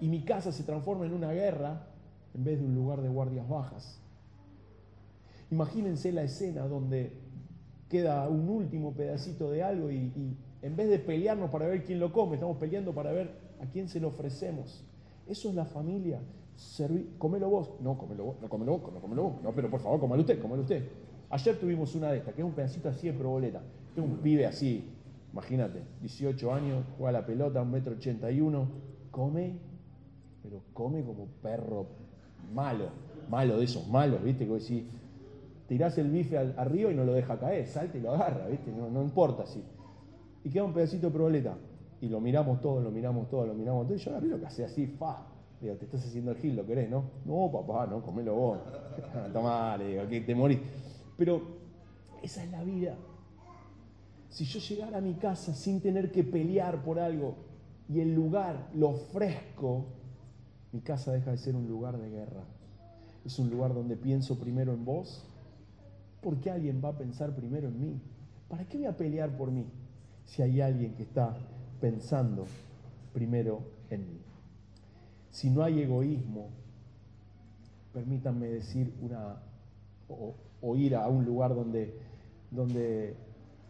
[0.00, 1.88] Y mi casa se transforma en una guerra
[2.32, 4.00] en vez de un lugar de guardias bajas.
[5.50, 7.12] Imagínense la escena donde
[7.88, 12.12] queda un último pedacito de algo y, en vez de pelearnos para ver quién lo
[12.12, 14.84] come, estamos peleando para ver a quién se lo ofrecemos.
[15.26, 16.20] Eso es la familia.
[17.18, 17.70] comelo vos.
[17.80, 19.42] No, comelo vos, no comelo vos, no comelo vos.
[19.42, 20.88] No, pero por favor, comelo usted, comelo usted.
[21.30, 23.60] Ayer tuvimos una de estas, que es un pedacito así de proboleta.
[23.94, 24.84] Tengo un pibe así,
[25.32, 28.68] imagínate, 18 años, juega la pelota, un metro 81,
[29.10, 29.58] come,
[30.42, 31.86] pero come como perro
[32.54, 32.88] malo,
[33.28, 34.46] malo de esos malos, ¿viste?
[34.46, 34.84] Que decís,
[35.66, 38.72] tirás el bife arriba y no lo deja caer, salta y lo agarra, ¿viste?
[38.72, 39.62] No, importa si.
[40.44, 41.56] Y queda un pedacito de proboleta.
[42.00, 43.96] Y lo miramos todo, lo miramos todo, lo miramos todo.
[43.96, 45.26] Y yo agarré lo que hace así, fa.
[45.60, 47.04] Digo, te estás haciendo el gil, lo querés, ¿no?
[47.24, 48.58] No, papá, no, comelo vos.
[49.32, 50.60] Tomá, le digo, que te morís.
[51.16, 51.42] Pero
[52.22, 52.94] esa es la vida.
[54.28, 57.34] Si yo llegara a mi casa sin tener que pelear por algo
[57.88, 59.86] y el lugar lo ofrezco,
[60.70, 62.44] mi casa deja de ser un lugar de guerra.
[63.24, 65.26] Es un lugar donde pienso primero en vos,
[66.20, 68.00] porque alguien va a pensar primero en mí.
[68.48, 69.66] ¿Para qué voy a pelear por mí
[70.28, 71.36] si hay alguien que está
[71.80, 72.46] pensando
[73.12, 74.20] primero en mí?
[75.30, 76.50] Si no hay egoísmo,
[77.92, 79.42] permítanme decir una
[80.60, 81.94] o ir a un lugar donde,
[82.50, 83.16] donde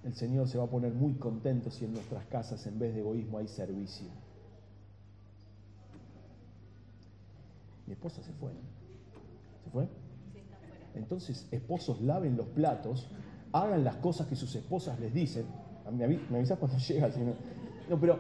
[0.05, 3.01] el Señor se va a poner muy contento si en nuestras casas en vez de
[3.01, 4.09] egoísmo hay servicio.
[7.87, 8.53] Mi esposa se fue.
[9.65, 9.89] ¿Se fue?
[10.95, 13.09] Entonces, esposos laven los platos,
[13.53, 15.47] hagan las cosas que sus esposas les dicen.
[15.91, 17.11] Me, avisas cuando llega.
[17.89, 18.19] no, pero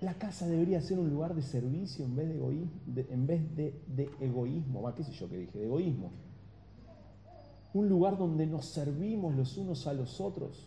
[0.00, 2.34] la casa debería ser un lugar de servicio en vez de
[4.20, 4.94] egoísmo, egoísmo.
[4.94, 5.58] ¿Qué sé yo que dije?
[5.58, 6.10] De egoísmo
[7.72, 10.66] un lugar donde nos servimos los unos a los otros.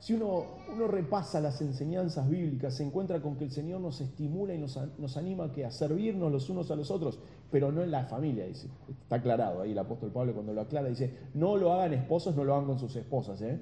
[0.00, 0.44] Si uno,
[0.86, 4.76] repasa las enseñanzas bíblicas, se encuentra con que el Señor nos estimula y nos,
[5.16, 7.18] anima a, a servirnos los unos a los otros,
[7.50, 8.44] pero no en la familia.
[8.44, 12.44] Está aclarado ahí el apóstol Pablo cuando lo aclara, dice, no lo hagan esposos, no
[12.44, 13.40] lo hagan con sus esposas.
[13.40, 13.58] ¿eh?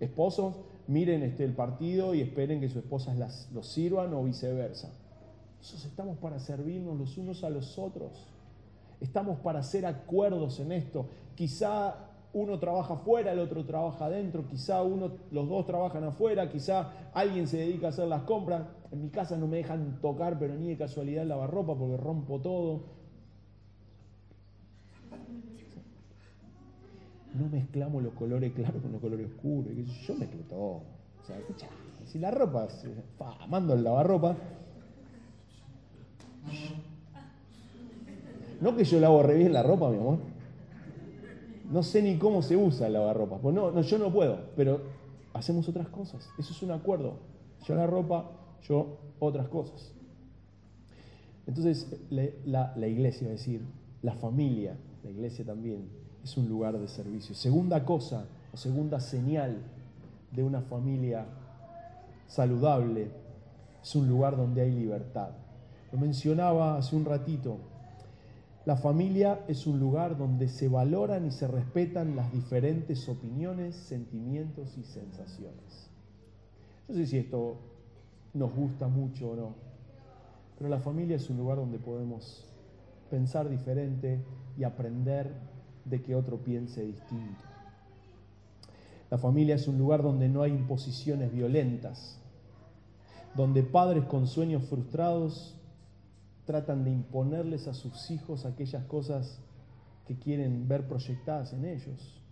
[0.00, 0.56] Esposos,
[0.86, 4.90] miren este, el partido y esperen que sus esposas las, los sirvan o viceversa.
[5.58, 8.12] Nosotros estamos para servirnos los unos a los otros.
[9.00, 11.06] Estamos para hacer acuerdos en esto.
[11.34, 16.92] Quizá uno trabaja afuera, el otro trabaja adentro, quizá uno, los dos trabajan afuera, quizá
[17.12, 18.62] alguien se dedica a hacer las compras.
[18.92, 22.40] En mi casa no me dejan tocar, pero ni de casualidad el lavarropa porque rompo
[22.40, 22.97] todo.
[27.38, 29.72] No mezclamos los colores claros con los colores oscuros.
[30.06, 30.82] Yo mezclo todo.
[31.22, 31.36] O sea,
[32.06, 32.68] si la ropa,
[33.48, 34.36] mando el lavarropa,
[38.60, 40.18] no que yo lavo re bien la ropa, mi amor.
[41.70, 43.38] No sé ni cómo se usa el lavarropa.
[43.38, 44.80] Pues no, no, yo no puedo, pero
[45.34, 46.28] hacemos otras cosas.
[46.38, 47.18] Eso es un acuerdo.
[47.66, 48.30] Yo la ropa,
[48.66, 49.92] yo otras cosas.
[51.46, 53.62] Entonces, la, la iglesia, es decir,
[54.02, 55.88] la familia, la iglesia también,
[56.28, 57.34] es un lugar de servicio.
[57.34, 59.62] Segunda cosa, o segunda señal
[60.30, 61.24] de una familia
[62.26, 63.10] saludable,
[63.82, 65.30] es un lugar donde hay libertad.
[65.90, 67.56] Lo mencionaba hace un ratito,
[68.66, 74.76] la familia es un lugar donde se valoran y se respetan las diferentes opiniones, sentimientos
[74.76, 75.88] y sensaciones.
[76.86, 77.56] No sé si esto
[78.34, 79.54] nos gusta mucho o no,
[80.58, 82.44] pero la familia es un lugar donde podemos
[83.08, 84.20] pensar diferente
[84.58, 85.47] y aprender
[85.88, 87.44] de que otro piense distinto.
[89.10, 92.18] La familia es un lugar donde no hay imposiciones violentas,
[93.34, 95.54] donde padres con sueños frustrados
[96.44, 99.38] tratan de imponerles a sus hijos aquellas cosas
[100.06, 102.22] que quieren ver proyectadas en ellos.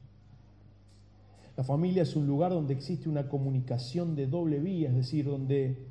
[1.57, 5.87] La familia es un lugar donde existe una comunicación de doble vía, es decir, donde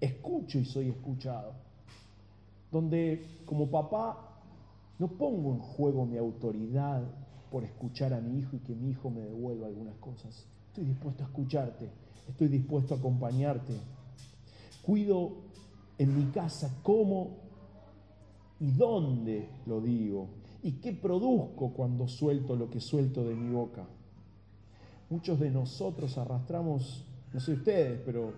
[0.00, 1.54] escucho y soy escuchado.
[2.72, 4.35] Donde como papá
[4.98, 7.02] no pongo en juego mi autoridad
[7.50, 10.46] por escuchar a mi hijo y que mi hijo me devuelva algunas cosas.
[10.68, 11.90] Estoy dispuesto a escucharte,
[12.28, 13.74] estoy dispuesto a acompañarte.
[14.82, 15.32] Cuido
[15.98, 17.36] en mi casa cómo
[18.60, 20.28] y dónde lo digo
[20.62, 23.84] y qué produzco cuando suelto lo que suelto de mi boca.
[25.10, 28.32] Muchos de nosotros arrastramos, no sé ustedes, pero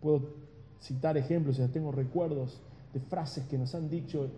[0.00, 0.34] puedo
[0.80, 2.60] citar ejemplos, ya tengo recuerdos
[2.94, 4.30] de frases que nos han dicho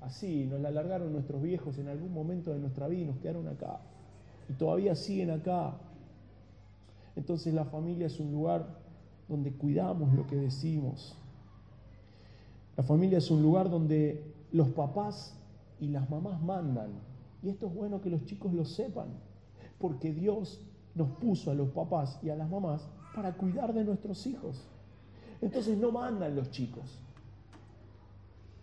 [0.00, 3.48] así, nos la alargaron nuestros viejos en algún momento de nuestra vida y nos quedaron
[3.48, 3.80] acá.
[4.48, 5.76] Y todavía siguen acá.
[7.16, 8.66] Entonces la familia es un lugar
[9.28, 11.16] donde cuidamos lo que decimos,
[12.78, 14.22] la familia es un lugar donde
[14.52, 15.34] los papás
[15.80, 16.92] y las mamás mandan.
[17.42, 19.08] Y esto es bueno que los chicos lo sepan,
[19.80, 20.60] porque Dios
[20.94, 24.62] nos puso a los papás y a las mamás para cuidar de nuestros hijos.
[25.40, 27.02] Entonces no mandan los chicos.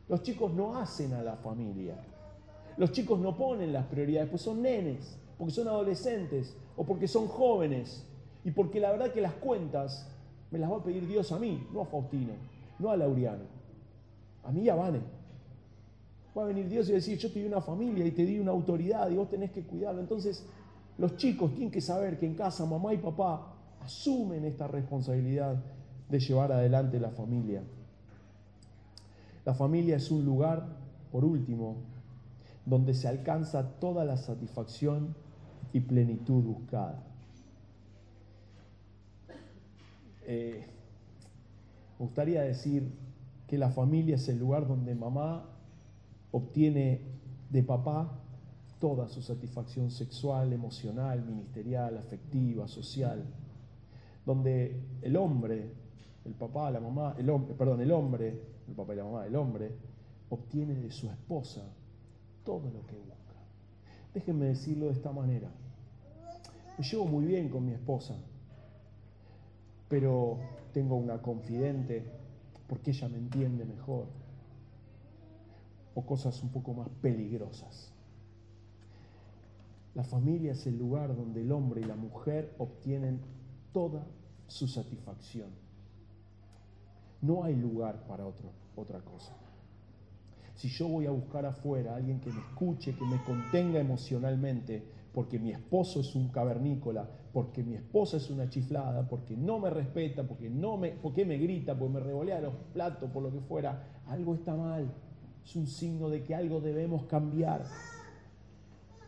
[0.08, 1.96] Los chicos no hacen a la familia.
[2.78, 5.18] Los chicos no ponen las prioridades, pues son nenes.
[5.38, 8.06] porque son adolescentes o porque son jóvenes
[8.46, 10.08] y porque la verdad que las cuentas
[10.52, 12.34] me las va a pedir Dios a mí, no a Faustino,
[12.80, 13.44] no a Laureano,
[14.44, 15.00] a mí y a Vane.
[16.38, 18.52] Va a venir Dios y decir, yo te di una familia y te di una
[18.52, 20.00] autoridad y vos tenés que cuidarlo.
[20.00, 20.46] Entonces,
[20.98, 25.62] los chicos tienen que saber que en casa mamá y papá asumen esta responsabilidad
[26.10, 27.62] de llevar adelante la familia.
[29.46, 30.66] La familia es un lugar,
[31.12, 31.78] por último,
[32.66, 35.16] donde se alcanza toda la satisfacción
[35.72, 37.04] y plenitud buscada.
[40.26, 40.66] Eh,
[42.00, 42.92] me gustaría decir
[43.48, 45.46] que la familia es el lugar donde mamá
[46.32, 47.02] obtiene
[47.52, 48.20] de papá
[48.80, 53.24] toda su satisfacción sexual, emocional, ministerial, afectiva, social,
[54.26, 55.72] donde el hombre,
[56.26, 59.36] el papá, la mamá, el hombre, perdón, el hombre, el papá y la mamá, el
[59.36, 59.72] hombre,
[60.30, 61.64] obtiene de su esposa
[62.44, 63.36] todo lo que busca.
[64.14, 65.50] Déjenme decirlo de esta manera.
[66.78, 68.16] Me llevo muy bien con mi esposa,
[69.88, 70.40] pero
[70.74, 72.06] tengo una confidente
[72.68, 74.08] porque ella me entiende mejor.
[75.94, 77.92] O cosas un poco más peligrosas.
[79.94, 83.22] La familia es el lugar donde el hombre y la mujer obtienen
[83.72, 84.06] toda
[84.48, 85.65] su satisfacción.
[87.22, 89.34] No hay lugar para otra cosa.
[90.56, 94.84] Si yo voy a buscar afuera a alguien que me escuche, que me contenga emocionalmente,
[95.14, 99.70] porque mi esposo es un cavernícola, porque mi esposa es una chiflada, porque no me
[99.70, 103.42] respeta, porque, no me, porque me grita, porque me revolea los platos, por lo que
[103.42, 104.94] fuera, algo está mal.
[105.44, 107.66] Es un signo de que algo debemos cambiar.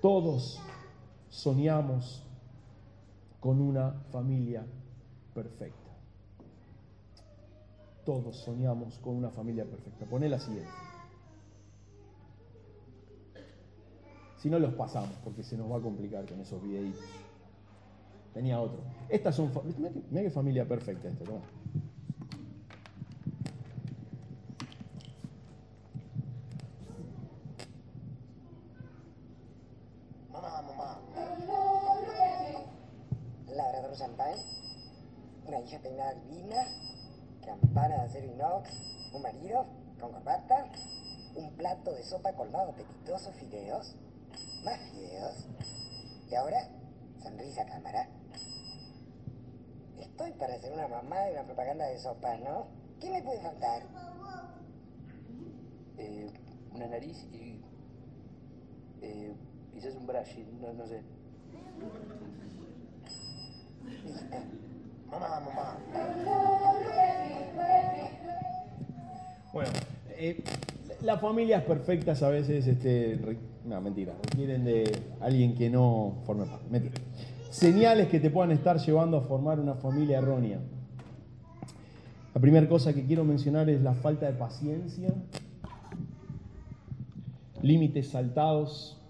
[0.02, 0.62] Todos
[1.30, 2.24] soñamos
[3.40, 4.66] con una familia
[5.34, 5.87] perfecta.
[8.08, 10.06] Todos soñamos con una familia perfecta.
[10.06, 10.72] Poné la siguiente.
[14.38, 17.04] Si no los pasamos, porque se nos va a complicar con esos videitos.
[18.34, 18.80] Tenía otro.
[19.10, 19.52] Estas son.
[20.10, 21.42] Mira qué familia perfecta esta, ¿no?
[40.00, 40.70] Con corbata,
[41.36, 43.96] un plato de sopa colmado apetitosos fideos,
[44.64, 45.48] más fideos,
[46.30, 46.68] y ahora
[47.22, 48.08] sonrisa cámara.
[50.00, 52.68] Estoy para hacer una mamá de una propaganda de sopa, ¿no?
[53.00, 53.84] ¿Qué me puede faltar?
[55.98, 56.32] Eh,
[56.74, 57.62] una nariz y
[59.02, 59.36] eh,
[59.74, 61.02] quizás un brush, no, no sé.
[64.04, 64.38] Listo.
[65.10, 66.57] Mamá, mamá.
[69.58, 69.72] Bueno,
[70.20, 70.44] eh,
[71.02, 73.20] las familias perfectas a veces, este,
[73.66, 74.84] no, mentira, requieren de
[75.20, 76.70] alguien que no forme parte.
[76.70, 76.94] Mentira.
[77.50, 80.60] Señales que te puedan estar llevando a formar una familia errónea.
[82.36, 85.10] La primera cosa que quiero mencionar es la falta de paciencia,
[87.64, 89.02] límites saltados,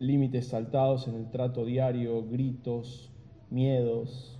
[0.00, 3.12] límites saltados en el trato diario, gritos,
[3.50, 4.36] miedos,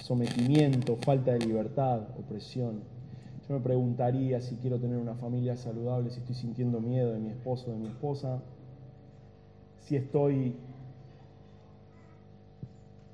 [0.00, 2.95] sometimiento, falta de libertad, opresión.
[3.48, 7.30] Yo me preguntaría si quiero tener una familia saludable, si estoy sintiendo miedo de mi
[7.30, 8.42] esposo, de mi esposa,
[9.82, 10.56] si estoy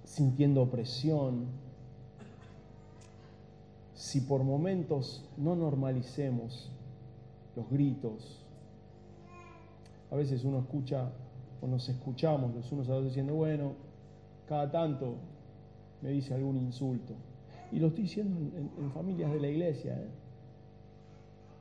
[0.04, 1.46] sintiendo opresión,
[3.94, 6.70] si por momentos no normalicemos
[7.54, 8.38] los gritos.
[10.10, 11.10] A veces uno escucha
[11.60, 13.72] o nos escuchamos los unos a los diciendo, bueno,
[14.48, 15.14] cada tanto
[16.00, 17.14] me dice algún insulto.
[17.70, 18.46] Y lo estoy diciendo en,
[18.78, 19.94] en- en familias de la iglesia.
[19.94, 20.08] ¿eh?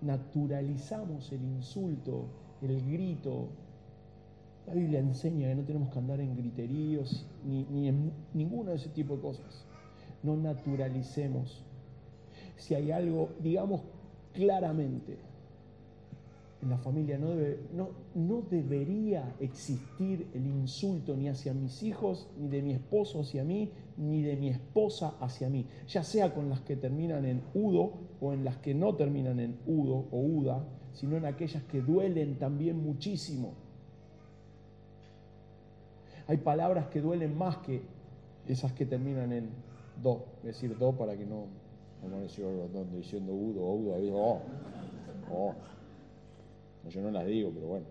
[0.01, 2.25] Naturalizamos el insulto,
[2.61, 3.47] el grito.
[4.67, 8.77] La Biblia enseña que no tenemos que andar en griteríos ni, ni en ninguno de
[8.77, 9.65] ese tipo de cosas.
[10.23, 11.63] No naturalicemos.
[12.57, 13.81] Si hay algo, digamos
[14.33, 15.17] claramente,
[16.61, 22.27] en la familia no, debe- no, no debería existir el insulto ni hacia mis hijos,
[22.39, 23.71] ni de mi esposo hacia mí,
[24.01, 28.33] ni de mi esposa hacia mí, ya sea con las que terminan en udo o
[28.33, 32.81] en las que no terminan en udo o uda, sino en aquellas que duelen también
[32.83, 33.53] muchísimo.
[36.27, 37.83] Hay palabras que duelen más que
[38.47, 39.49] esas que terminan en
[40.01, 41.45] do, decir, do para que no,
[42.03, 44.41] ando diciendo udo o uda, digo, oh,
[45.31, 45.53] oh.
[46.89, 47.85] Yo no las digo, pero bueno.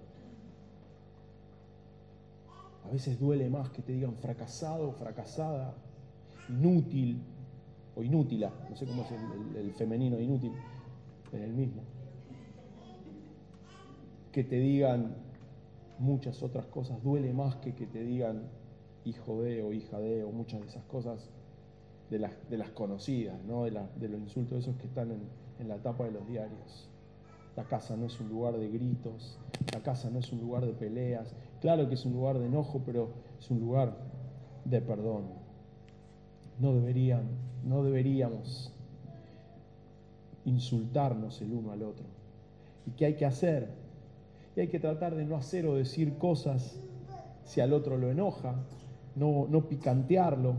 [2.85, 5.75] A veces duele más que te digan fracasado o fracasada,
[6.51, 7.23] inútil
[7.95, 8.53] o inútila.
[8.69, 9.11] No sé cómo es
[9.57, 10.53] el, femenino inútil,
[11.33, 11.83] es el mismo.
[14.33, 15.17] Que te digan
[15.99, 17.03] muchas otras cosas.
[17.03, 18.49] Duele más que que te digan
[19.05, 21.31] hijo de o hija de o muchas de esas cosas
[22.11, 23.65] de las, de las conocidas, ¿no?
[23.65, 25.21] de, de los insultos esos que están en,
[25.59, 26.89] en la tapa de los diarios.
[27.57, 29.39] La casa no es un lugar de gritos,
[29.73, 31.35] la casa no es un lugar de peleas.
[31.61, 33.97] Claro que es un lugar de enojo, pero es un lugar
[34.65, 35.40] de perdón.
[36.61, 37.25] No deberían,
[37.65, 38.73] no deberíamos
[40.45, 42.07] insultarnos el uno al otro.
[42.87, 43.69] ¿Y qué hay que hacer?
[44.57, 46.81] Y hay que tratar de no hacer o decir cosas
[47.45, 48.55] si al otro lo enoja,
[49.17, 50.55] no, no picantearlo,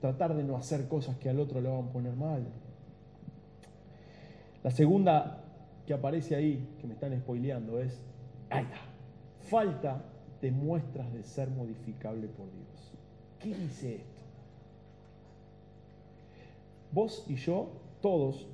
[0.00, 2.46] tratar de no hacer cosas que al otro le van a poner mal.
[4.62, 5.44] La segunda
[5.86, 8.00] que aparece ahí, que me están spoileando, es,
[9.48, 10.02] falta
[10.40, 12.69] de muestras de ser modificable por Dios.
[13.40, 14.20] ¿Qué dice esto?
[16.92, 17.68] Vos y yo,
[18.00, 18.46] todos,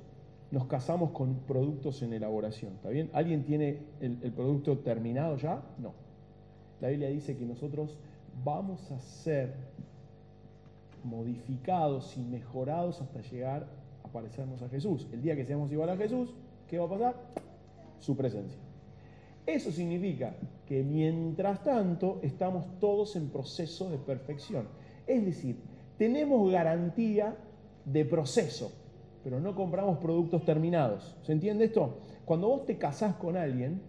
[0.51, 3.09] nos casamos con productos en elaboración, ¿está bien?
[3.13, 5.61] ¿Alguien tiene el, el producto terminado ya?
[5.77, 5.93] No.
[6.79, 7.97] La Biblia dice que nosotros
[8.43, 9.55] vamos a ser
[11.03, 13.67] modificados y mejorados hasta llegar
[14.03, 15.07] a parecernos a Jesús.
[15.11, 16.33] El día que seamos igual a Jesús,
[16.67, 17.15] ¿qué va a pasar?
[17.99, 18.66] Su presencia.
[19.47, 20.35] Eso significa
[20.65, 24.67] que mientras tanto estamos todos en proceso de perfección.
[25.07, 25.61] Es decir,
[25.97, 27.37] tenemos garantía
[27.85, 28.73] de proceso,
[29.23, 31.15] pero no compramos productos terminados.
[31.23, 31.99] ¿Se entiende esto?
[32.25, 33.81] Cuando vos te casás con alguien,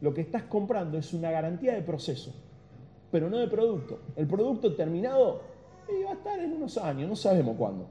[0.00, 2.34] lo que estás comprando es una garantía de proceso,
[3.12, 4.00] pero no de producto.
[4.16, 5.42] El producto terminado
[5.88, 7.86] eh, va a estar en unos años, no sabemos cuándo.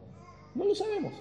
[0.53, 1.13] No lo sabemos.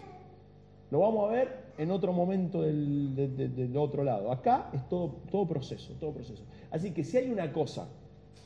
[0.90, 4.30] Lo vamos a ver en otro momento del, de- de- del otro lado.
[4.32, 6.44] Acá es todo, todo proceso, todo proceso.
[6.70, 7.88] Así que si hay una cosa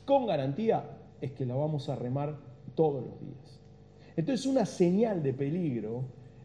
[0.05, 0.83] con garantía,
[1.21, 2.35] es que la vamos a remar
[2.75, 3.59] todos los días.
[4.15, 6.03] Entonces una señal de peligro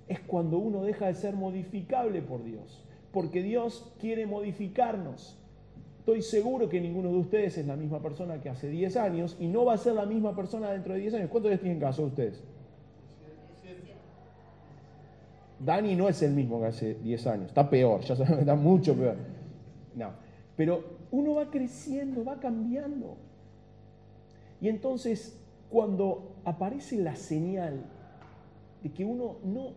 [0.09, 5.39] es cuando uno deja de ser modificable por Dios, porque Dios quiere modificarnos.
[6.01, 9.47] Estoy seguro que ninguno de ustedes es la misma persona que hace 10 años y
[9.49, 11.31] no va a ser la misma persona dentro de 10 años.
[11.31, 12.43] ¿Cuántos días tienen caso ustedes?
[15.65, 18.95] Dani no es el mismo que hace 10 años, está peor, ya sabemos está mucho
[18.95, 19.17] peor.
[19.95, 20.11] No,
[20.57, 23.17] pero uno va creciendo, va cambiando.
[24.61, 25.39] Y entonces,
[25.71, 27.85] cuando aparece la señal
[28.83, 29.73] de que uno no,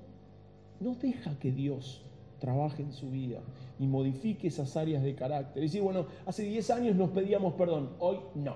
[0.79, 2.03] no deja que Dios
[2.39, 3.39] trabaje en su vida
[3.79, 5.63] y modifique esas áreas de carácter.
[5.63, 8.55] Es decir, bueno, hace 10 años nos pedíamos perdón, hoy no.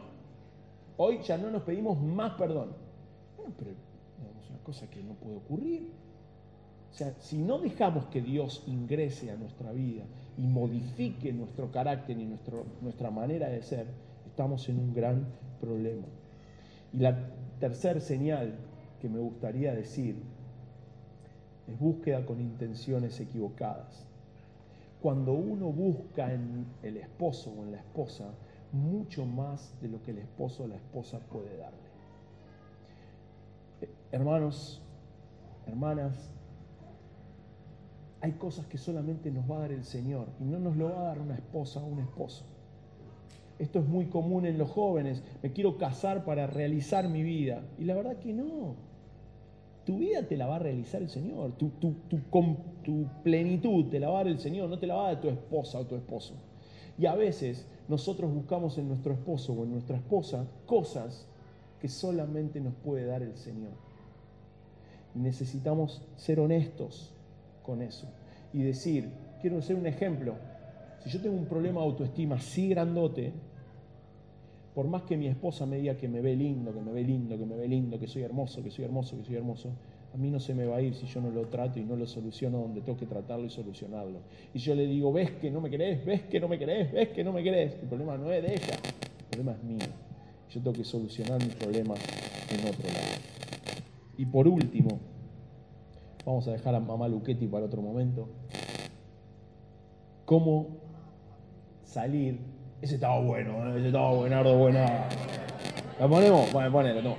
[0.98, 2.74] Hoy ya no nos pedimos más perdón.
[3.38, 6.01] Bueno, pero es una cosa que no puede ocurrir.
[6.92, 10.04] O sea, si no dejamos que Dios ingrese a nuestra vida
[10.38, 13.88] y modifique nuestro carácter y nuestro, nuestra manera de ser,
[14.28, 15.26] estamos en un gran
[15.62, 16.06] problema.
[16.94, 17.18] Y la
[17.60, 18.56] tercer señal
[19.00, 20.22] que me gustaría decir
[21.68, 24.06] es búsqueda con intenciones equivocadas.
[25.02, 28.34] Cuando uno busca en el esposo o en la esposa
[28.74, 31.78] mucho más de lo que el esposo o la esposa puede darle.
[33.82, 34.82] Eh, Hermanos,
[35.66, 36.32] hermanas,
[38.22, 41.02] hay cosas que solamente nos va a dar el Señor y no nos lo va
[41.02, 42.46] a dar una esposa o un esposo.
[43.58, 45.24] Esto es muy común en los jóvenes.
[45.42, 47.64] Me quiero casar para realizar mi vida.
[47.78, 48.76] Y la verdad que no.
[49.86, 51.54] Tu vida te la va a realizar el Señor.
[51.54, 51.72] Tu,
[53.24, 54.70] plenitud te la va a dar el Señor.
[54.70, 56.36] No te la va a dar tu esposa o tu esposo.
[56.98, 61.28] Y a veces nosotros buscamos en nuestro esposo o en nuestra esposa cosas
[61.80, 63.74] que solamente nos puede dar el Señor.
[65.14, 67.14] Necesitamos ser honestos
[67.64, 68.08] con eso
[68.54, 69.10] y decir,
[69.42, 70.36] quiero hacer un ejemplo,
[71.04, 73.34] si yo tengo un problema de autoestima así grandote,
[74.74, 77.38] por más que mi esposa me diga que me ve lindo, que me ve lindo,
[77.38, 79.72] que me ve lindo, que soy hermoso, que soy hermoso, que soy hermoso,
[80.14, 81.96] a mí no se me va a ir si yo no lo trato y no
[81.96, 84.20] lo soluciono donde tengo que tratarlo y solucionarlo.
[84.54, 87.10] Y yo le digo, ves que no me querés, ves que no me querés, ves
[87.10, 87.76] que no me querés.
[87.82, 89.88] El problema no es de ella, el problema es mío.
[90.50, 93.22] Yo tengo que solucionar mi problema en otro lado.
[94.18, 95.00] Y por último,
[96.26, 98.30] vamos a dejar a mamá Luchetti para otro momento.
[100.26, 100.78] ¿Cómo
[101.84, 102.40] salir?
[102.82, 103.78] Ese estaba bueno, ¿eh?
[103.78, 105.08] ese estaba buenardo, buena.
[106.00, 106.52] ¿La ponemos?
[106.52, 107.16] Bueno, ponelo, no.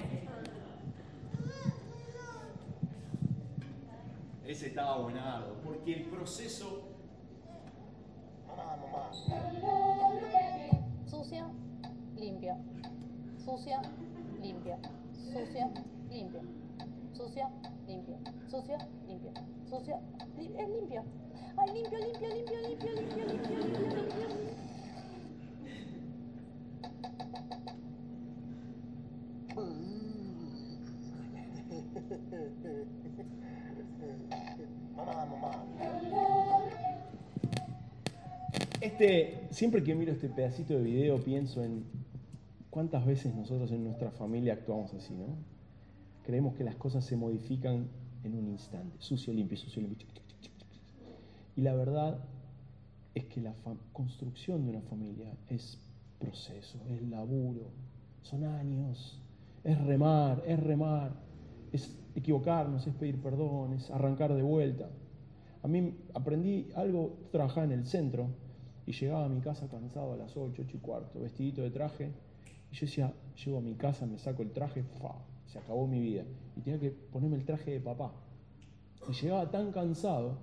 [4.47, 6.89] Ese estaba buenardo, porque el proceso
[8.47, 9.11] Mamá, mamá.
[11.07, 11.45] Sucio,
[12.17, 12.57] limpio.
[13.39, 13.81] Sucio,
[14.43, 14.77] limpio.
[15.33, 15.71] Sucio,
[16.11, 16.62] limpio.
[17.17, 17.47] Sucio,
[17.87, 18.17] limpio.
[18.49, 19.33] Sucio, limpio.
[19.69, 19.97] Sucio,
[20.39, 21.03] li- es limpio.
[21.57, 24.57] Ay, limpio, limpio, limpio, limpio, limpio, limpio, limpio, limpio.
[34.97, 35.51] Mamá, mamá.
[38.81, 41.85] Este, siempre que miro este pedacito de video pienso en
[42.71, 45.37] cuántas veces nosotros en nuestra familia actuamos así, ¿no?
[46.23, 47.89] Creemos que las cosas se modifican
[48.25, 50.07] en un instante, sucio, limpio, sucio, limpio.
[51.57, 52.19] Y la verdad
[53.15, 53.55] es que la
[53.93, 55.79] construcción de una familia es
[56.19, 57.71] proceso, es laburo,
[58.23, 59.21] son años,
[59.65, 61.13] es remar, es remar,
[61.73, 64.89] es equivocarnos, es pedir perdón, es arrancar de vuelta.
[65.63, 68.29] A mí aprendí algo, trabajaba en el centro
[68.87, 72.11] y llegaba a mi casa cansado a las 8, 8 y cuarto, vestidito de traje,
[72.71, 73.13] y yo decía,
[73.45, 75.15] llego a mi casa, me saco el traje, ¡fa!
[75.53, 76.25] Se acabó mi vida.
[76.57, 78.13] Y tenía que ponerme el traje de papá.
[79.09, 80.39] Y llegaba tan cansado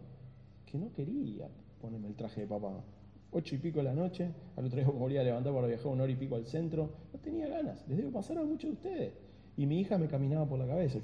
[0.66, 1.49] que no quería
[1.82, 2.84] ponerme el traje de papá.
[3.32, 5.88] Ocho y pico de la noche, al otro día me volvía a levantar para viajar
[5.88, 6.89] una hora y pico al centro.
[7.14, 9.14] No tenía ganas, les debo pasar a muchos de ustedes.
[9.57, 10.99] Y mi hija me caminaba por la cabeza.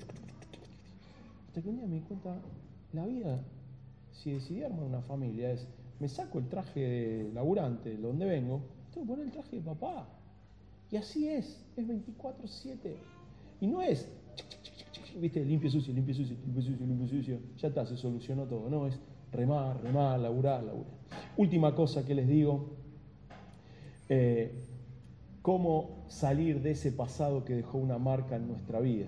[1.47, 2.35] Hasta que un día me di cuenta,
[2.93, 3.39] la vida,
[4.11, 5.67] si decidí armar una familia, es,
[5.99, 8.61] me saco el traje de laburante, donde vengo,
[8.93, 10.07] tengo que poner el traje de papá.
[10.91, 12.95] Y así es, es 24-7.
[13.61, 14.09] Y no es,
[15.19, 17.39] viste, limpio, sucio, limpio, sucio, limpio, sucio, limpio, sucio.
[17.57, 18.69] Ya está, se solucionó todo.
[18.69, 18.99] No, es
[19.31, 20.93] remar, remar, laburar, laburar.
[21.37, 22.75] Última cosa que les digo,
[24.09, 24.51] eh,
[25.41, 29.07] cómo salir de ese pasado que dejó una marca en nuestra vida.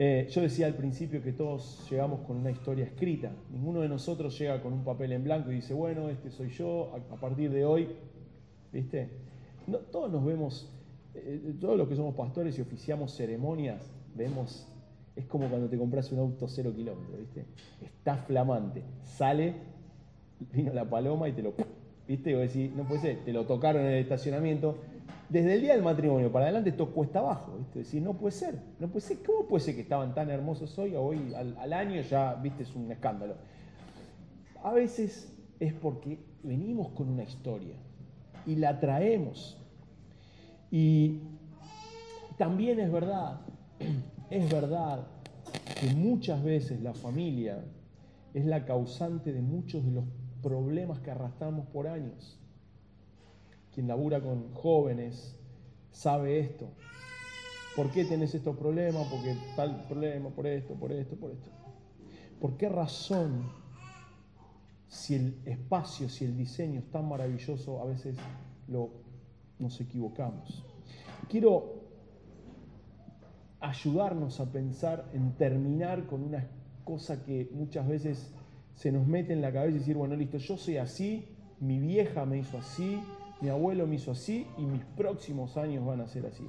[0.00, 3.32] Eh, yo decía al principio que todos llegamos con una historia escrita.
[3.50, 6.92] Ninguno de nosotros llega con un papel en blanco y dice, bueno, este soy yo,
[7.10, 7.88] a, partir de hoy,
[8.72, 9.10] ¿viste?
[9.90, 10.72] Todos nos vemos,
[11.24, 14.66] eh, todos los que somos pastores y oficiamos ceremonias, vemos,
[15.16, 17.44] es como cuando te compras un auto cero kilómetros, ¿viste?
[17.82, 19.54] Está flamante, sale,
[20.52, 21.54] vino la paloma y te lo,
[22.06, 22.30] ¿viste?
[22.30, 24.76] Y vos decís, no puede ser, te lo tocaron en el estacionamiento,
[25.28, 27.80] desde el día del matrimonio para adelante esto cuesta abajo, ¿viste?
[27.80, 30.94] Decir, no puede ser, no puede ser, ¿cómo puede ser que estaban tan hermosos hoy
[30.94, 33.34] o hoy al, año ya, viste, es un escándalo?
[34.62, 37.74] A veces es porque venimos con una historia
[38.46, 39.56] y la traemos.
[40.70, 41.20] Y
[42.36, 43.40] también es verdad,
[44.30, 45.06] es verdad
[45.80, 47.64] que muchas veces la familia
[48.34, 50.04] es la causante de muchos de los
[50.42, 52.38] problemas que arrastramos por años
[53.78, 55.36] quien labura con jóvenes
[55.92, 56.68] sabe esto.
[57.76, 59.06] ¿Por qué tenés estos problemas?
[59.06, 61.48] Porque tal problema, por esto, por esto, por esto.
[62.40, 63.52] ¿Por qué razón,
[64.88, 68.16] si el espacio, si el diseño es tan maravilloso, a veces
[68.66, 68.90] lo,
[69.58, 70.64] nos equivocamos?
[71.28, 71.78] Quiero
[73.60, 76.46] ayudarnos a pensar en terminar con una
[76.84, 78.32] cosa que muchas veces
[78.74, 81.26] se nos mete en la cabeza y decir, bueno, listo, yo soy así,
[81.60, 83.00] mi vieja me hizo así,
[83.40, 86.46] mi abuelo me hizo así y mis próximos años van a ser así.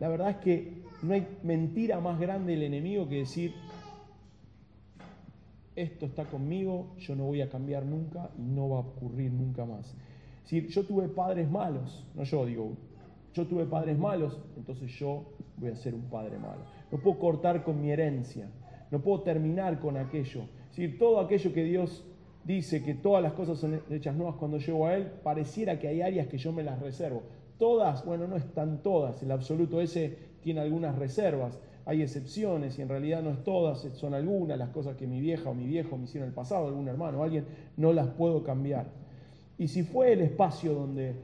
[0.00, 3.54] La verdad es que no hay mentira más grande del enemigo que decir,
[5.76, 9.64] esto está conmigo, yo no voy a cambiar nunca y no va a ocurrir nunca
[9.64, 9.94] más.
[10.50, 12.72] Si yo tuve padres malos, no yo digo,
[13.32, 15.26] yo tuve padres malos, entonces yo
[15.56, 16.62] voy a ser un padre malo.
[16.90, 18.50] No puedo cortar con mi herencia,
[18.90, 20.48] no puedo terminar con aquello.
[20.72, 22.04] Si todo aquello que Dios
[22.42, 26.02] dice que todas las cosas son hechas nuevas cuando llego a Él, pareciera que hay
[26.02, 27.22] áreas que yo me las reservo.
[27.56, 32.88] Todas, bueno, no están todas, el absoluto ese tiene algunas reservas, hay excepciones y en
[32.88, 36.06] realidad no es todas, son algunas las cosas que mi vieja o mi viejo me
[36.06, 37.44] hicieron en el pasado, algún hermano alguien,
[37.76, 38.98] no las puedo cambiar.
[39.60, 41.16] Y si fue el espacio donde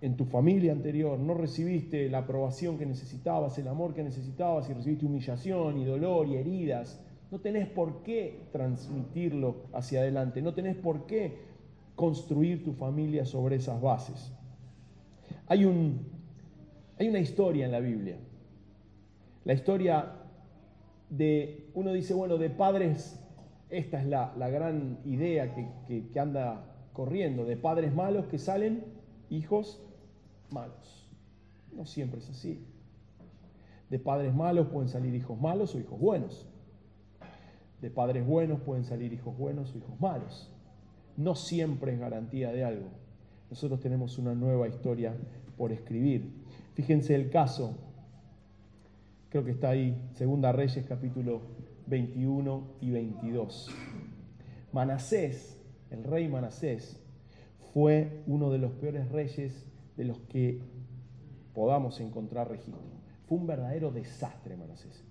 [0.00, 4.72] en tu familia anterior no recibiste la aprobación que necesitabas, el amor que necesitabas y
[4.72, 6.98] recibiste humillación y dolor y heridas,
[7.30, 11.40] no tenés por qué transmitirlo hacia adelante, no tenés por qué
[11.94, 14.32] construir tu familia sobre esas bases.
[15.46, 16.08] Hay, un,
[16.98, 18.16] hay una historia en la Biblia,
[19.44, 20.14] la historia
[21.10, 23.22] de, uno dice, bueno, de padres,
[23.68, 26.67] esta es la, gran idea que, que anda
[26.98, 28.82] corriendo, de padres malos que salen
[29.30, 29.80] hijos
[30.50, 31.08] malos.
[31.72, 32.66] No siempre es así.
[33.88, 36.48] De padres malos pueden salir hijos malos o hijos buenos.
[37.80, 40.50] De padres buenos pueden salir hijos buenos o hijos malos.
[41.16, 42.88] No siempre es garantía de algo.
[43.48, 45.14] Nosotros tenemos una nueva historia
[45.56, 46.28] por escribir.
[46.74, 47.76] Fíjense el caso,
[49.28, 51.42] creo que está ahí, Segunda Reyes capítulo
[51.86, 53.68] 21 y 22.
[54.72, 55.57] Manasés,
[55.90, 57.00] el rey Manasés,
[57.72, 59.66] fue uno de los peores reyes
[59.96, 60.60] de los que
[61.54, 62.80] podamos encontrar registro.
[63.26, 65.04] Fue un verdadero desastre Manasés.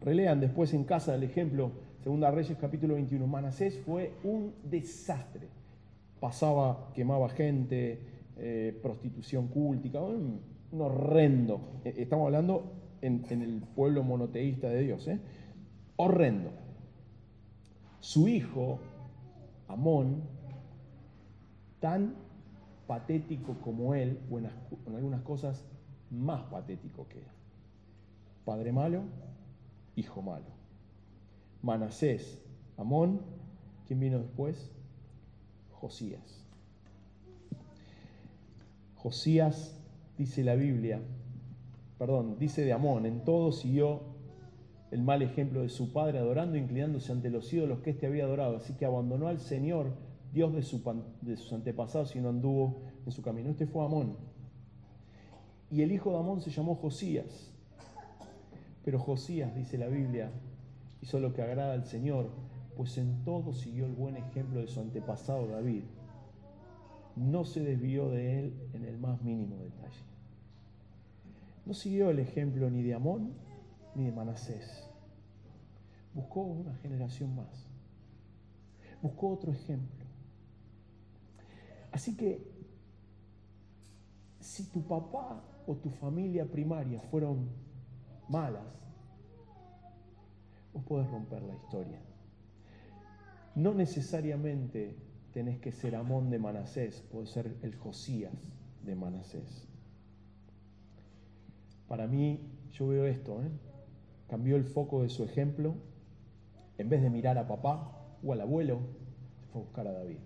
[0.00, 1.72] Relean después en casa el ejemplo,
[2.02, 3.26] Segunda Reyes capítulo 21.
[3.26, 5.48] Manasés fue un desastre.
[6.20, 7.98] Pasaba, quemaba gente,
[8.36, 10.40] eh, prostitución cúltica, un,
[10.78, 11.80] horrendo.
[11.84, 15.08] E, estamos hablando en, el pueblo monoteísta de Dios.
[15.08, 15.18] ¿eh?
[15.96, 16.50] Horrendo.
[18.00, 18.78] Su hijo,
[19.68, 20.22] Amón,
[21.80, 22.14] tan
[22.86, 24.54] patético como él, o en, as-
[24.86, 25.64] en algunas cosas
[26.10, 27.26] más patético que él.
[28.44, 29.02] Padre malo,
[29.96, 30.44] hijo malo.
[31.62, 32.38] Manasés,
[32.76, 33.20] Amón,
[33.86, 34.70] ¿quién vino después?
[35.72, 36.44] Josías.
[38.96, 39.76] Josías,
[40.18, 41.00] dice la Biblia,
[41.98, 44.02] perdón, dice de Amón, en todo siguió
[44.90, 48.24] el mal ejemplo de su padre, adorando e inclinándose ante los ídolos que éste había
[48.24, 48.56] adorado.
[48.56, 49.92] Así que abandonó al Señor,
[50.32, 50.60] Dios de,
[51.22, 53.50] de sus antepasados, y no anduvo en su camino.
[53.50, 54.16] Este fue Amón.
[55.70, 57.52] Y el hijo de Amón se llamó Josías.
[58.84, 60.30] Pero Josías, dice la Biblia,
[61.02, 62.30] hizo lo que agrada al Señor,
[62.76, 65.82] pues en todo siguió el buen ejemplo de su antepasado David.
[67.16, 70.04] No se desvió de él en el más mínimo detalle.
[71.64, 73.32] No siguió el ejemplo ni de Amón
[73.96, 74.86] ni de Manasés.
[76.14, 77.66] Buscó una generación más.
[79.02, 80.06] Buscó otro ejemplo.
[81.90, 82.46] Así que
[84.40, 87.48] si tu papá o tu familia primaria fueron
[88.28, 88.62] malas,
[90.72, 91.98] vos podés romper la historia.
[93.54, 94.96] No necesariamente
[95.32, 98.34] tenés que ser Amón de Manasés, podés ser el Josías
[98.84, 99.66] de Manasés.
[101.88, 102.40] Para mí,
[102.72, 103.50] yo veo esto, ¿eh?
[104.28, 105.74] Cambió el foco de su ejemplo,
[106.78, 108.80] en vez de mirar a papá o al abuelo,
[109.40, 110.18] se fue a buscar a David.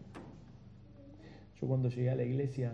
[1.61, 2.73] Yo cuando llegué a la iglesia,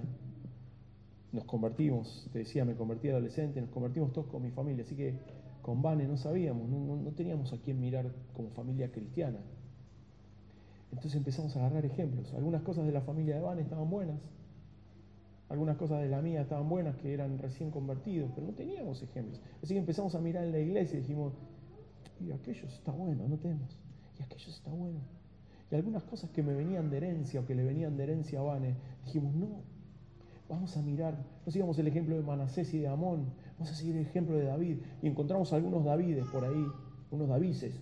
[1.33, 5.15] nos convertimos, te decía, me convertí adolescente, nos convertimos todos con mi familia, así que
[5.63, 9.39] con Vane no sabíamos, no, no- teníamos a quién mirar como familia cristiana.
[10.93, 12.33] Entonces empezamos a agarrar ejemplos.
[12.35, 14.21] Algunas cosas de la familia de Vane estaban buenas,
[15.49, 19.41] algunas cosas de la mía estaban buenas que eran recién convertidos, pero no teníamos ejemplos.
[19.63, 21.35] Así que empezamos a mirar en la iglesia y dijimos,
[22.21, 23.77] y aquellos está bueno, anotemos,
[24.19, 25.01] y aquellos está bueno.
[25.71, 28.43] Y algunas cosas que me venían de herencia o que le venían de herencia a
[28.43, 28.75] Vane,
[29.05, 29.63] dijimos, no,
[30.49, 33.97] vamos a mirar, no sigamos el ejemplo de Manasés y de Amón, vamos a seguir
[33.97, 34.79] el ejemplo de David.
[35.03, 36.67] Y encontramos algunos Davides por ahí,
[37.11, 37.81] unos Davises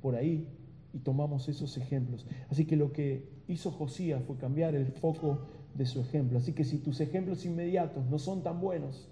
[0.00, 0.48] por ahí,
[0.92, 2.26] y tomamos esos ejemplos.
[2.48, 5.40] Así que lo que hizo Josías fue cambiar el foco
[5.76, 6.38] de su ejemplo.
[6.38, 9.08] Así que si tus ejemplos inmediatos no son tan buenos,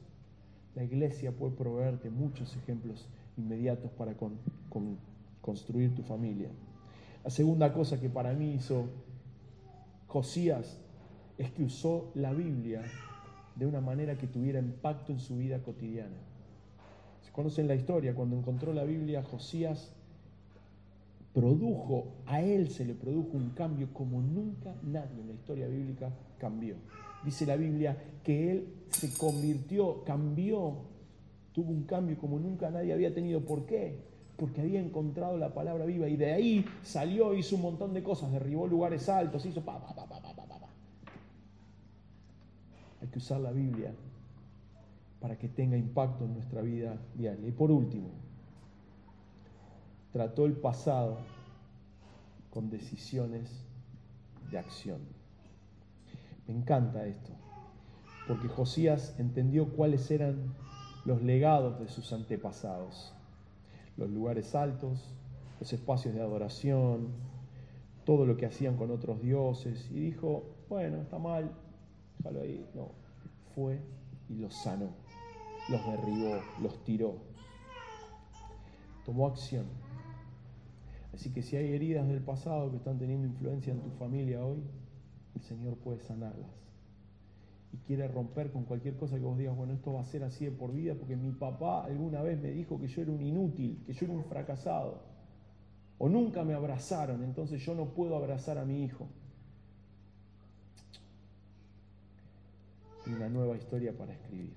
[0.74, 3.06] la iglesia puede proveerte muchos ejemplos
[3.36, 4.38] inmediatos para con-
[4.68, 4.96] con-
[5.40, 6.48] construir tu familia.
[7.22, 8.86] La segunda cosa que para mí hizo
[10.06, 10.78] Josías
[11.38, 12.82] es que usó la Biblia
[13.56, 16.16] de una manera que tuviera impacto en su vida cotidiana.
[17.22, 19.92] Se conocen la historia, cuando encontró la Biblia, Josías
[21.32, 26.10] produjo, a él se le produjo un cambio como nunca nadie en la historia bíblica
[26.44, 26.76] cambió.
[27.24, 30.76] Dice la Biblia que él se convirtió, cambió,
[31.54, 33.40] tuvo un cambio como nunca nadie había tenido.
[33.40, 33.98] ¿Por qué?
[34.36, 38.30] Porque había encontrado la palabra viva y de ahí salió, hizo un montón de cosas,
[38.30, 40.68] derribó lugares altos, hizo pa, pa, pa, pa, pa, pa, pa.
[43.00, 43.94] Hay que usar la Biblia
[45.18, 47.48] para que tenga impacto en nuestra vida diaria.
[47.48, 48.10] Y por último,
[50.12, 51.16] trató el pasado
[52.50, 53.64] con decisiones
[54.50, 55.23] de acción.
[56.46, 57.32] Me encanta esto,
[58.28, 60.54] porque Josías entendió cuáles eran
[61.04, 63.14] los legados de sus antepasados,
[63.96, 65.14] los lugares altos,
[65.60, 67.08] los espacios de adoración,
[68.04, 71.50] todo lo que hacían con otros dioses, y dijo, bueno, está mal,
[72.18, 72.66] déjalo ahí.
[72.74, 72.90] No,
[73.54, 73.80] fue
[74.28, 74.90] y los sanó,
[75.68, 77.16] los derribó, los tiró,
[79.04, 79.66] tomó acción.
[81.14, 84.62] Así que si hay heridas del pasado que están teniendo influencia en tu familia hoy,
[85.34, 86.50] el Señor puede sanarlas.
[87.72, 90.44] Y quiere romper con cualquier cosa que vos digas, bueno, esto va a ser así
[90.44, 93.82] de por vida, porque mi papá alguna vez me dijo que yo era un inútil,
[93.84, 95.02] que yo era un fracasado.
[95.98, 99.08] O nunca me abrazaron, entonces yo no puedo abrazar a mi hijo.
[103.06, 104.54] Y una nueva historia para escribir.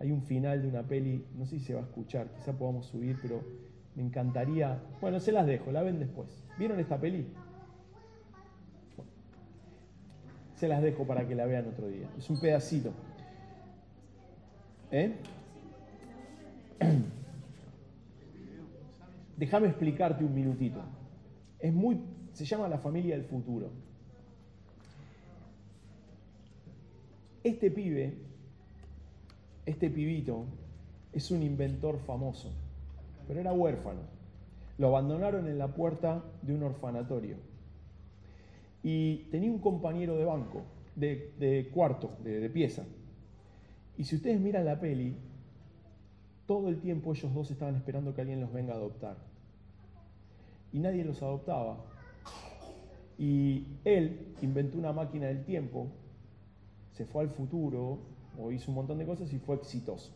[0.00, 2.86] Hay un final de una peli, no sé si se va a escuchar, quizá podamos
[2.86, 3.42] subir, pero
[3.96, 4.80] me encantaría.
[5.00, 6.28] Bueno, se las dejo, la ven después.
[6.56, 7.26] ¿Vieron esta peli?
[8.96, 9.10] Bueno,
[10.58, 12.08] se las dejo para que la vean otro día.
[12.18, 12.92] Es un pedacito.
[14.90, 15.14] ¿Eh?
[19.36, 20.80] Déjame explicarte un minutito.
[21.60, 22.00] Es muy.
[22.32, 23.70] Se llama la familia del futuro.
[27.44, 28.18] Este pibe,
[29.64, 30.44] este pibito,
[31.12, 32.50] es un inventor famoso,
[33.28, 34.00] pero era huérfano.
[34.76, 37.36] Lo abandonaron en la puerta de un orfanatorio.
[38.90, 40.62] Y tenía un compañero de banco,
[40.96, 42.86] de, cuarto, de, de pieza.
[43.98, 45.14] Y si ustedes miran la peli,
[46.46, 49.18] todo el tiempo ellos dos estaban esperando que alguien los venga a adoptar.
[50.72, 51.84] Y nadie los adoptaba.
[53.18, 55.88] Y él inventó una máquina del tiempo,
[56.94, 57.98] se fue al futuro
[58.40, 60.12] o hizo un montón de cosas y fue exitoso.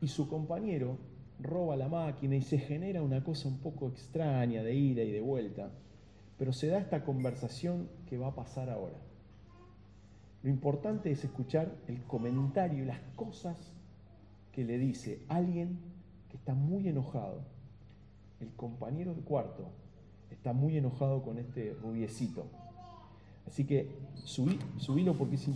[0.00, 0.96] Y su compañero
[1.38, 5.20] roba la máquina y se genera una cosa un poco extraña de ida y de
[5.20, 5.70] vuelta.
[6.38, 8.96] Pero se da esta conversación que va a pasar ahora.
[10.42, 13.56] Lo importante es escuchar el comentario y las cosas
[14.52, 15.78] que le dice alguien
[16.30, 17.42] que está muy enojado.
[18.40, 19.68] El compañero de cuarto
[20.30, 22.46] está muy enojado con este rubiecito.
[23.46, 25.48] Así que subí, subílo porque es...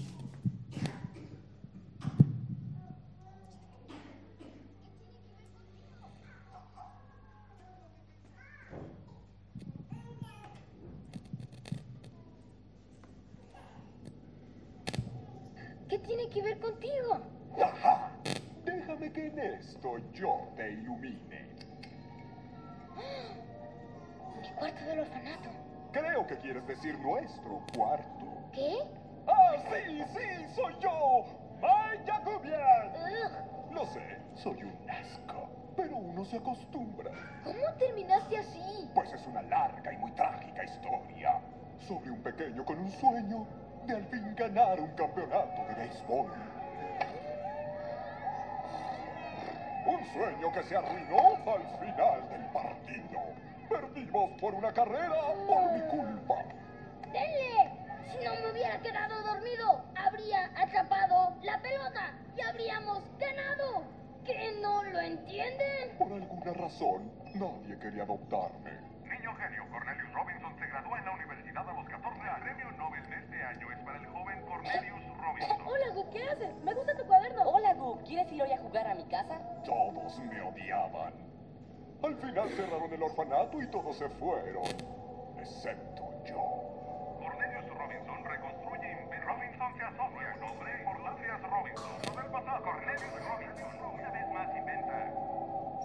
[93.19, 95.13] Robinson una vez más inventa.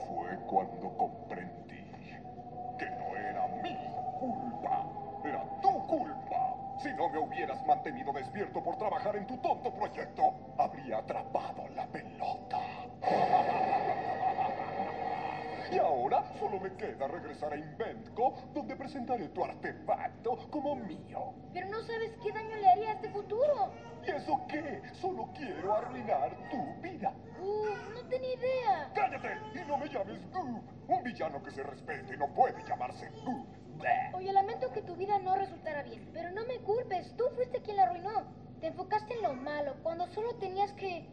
[0.08, 1.92] Fue cuando comprendí
[2.78, 3.76] que no era mi
[4.20, 4.86] culpa,
[5.24, 6.56] era tu culpa.
[6.80, 11.88] Si no me hubieras mantenido despierto por trabajar en tu tonto proyecto, habría atrapado la
[11.88, 12.60] pelota.
[15.72, 21.34] Y ahora solo me queda regresar a Inventco, donde presentaré tu artefacto como mío.
[21.54, 23.72] Pero no sabes qué daño le haría a este futuro.
[24.06, 24.82] ¿Y eso qué?
[24.94, 27.14] Solo quiero arruinar tu vida.
[27.42, 28.92] Uf, no tenía idea.
[28.94, 29.38] ¡Cállate!
[29.56, 30.62] Y no me llames Goob.
[30.88, 33.46] Un villano que se respete no puede llamarse Goob.
[34.14, 37.78] Oye, lamento que tu vida no resultara bien, pero no me culpes, tú fuiste quien
[37.78, 38.24] la arruinó.
[38.60, 41.08] Te enfocaste en lo malo, cuando solo tenías que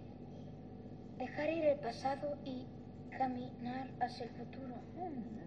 [1.18, 2.66] dejar ir el pasado y
[3.18, 4.74] caminar hacia el futuro.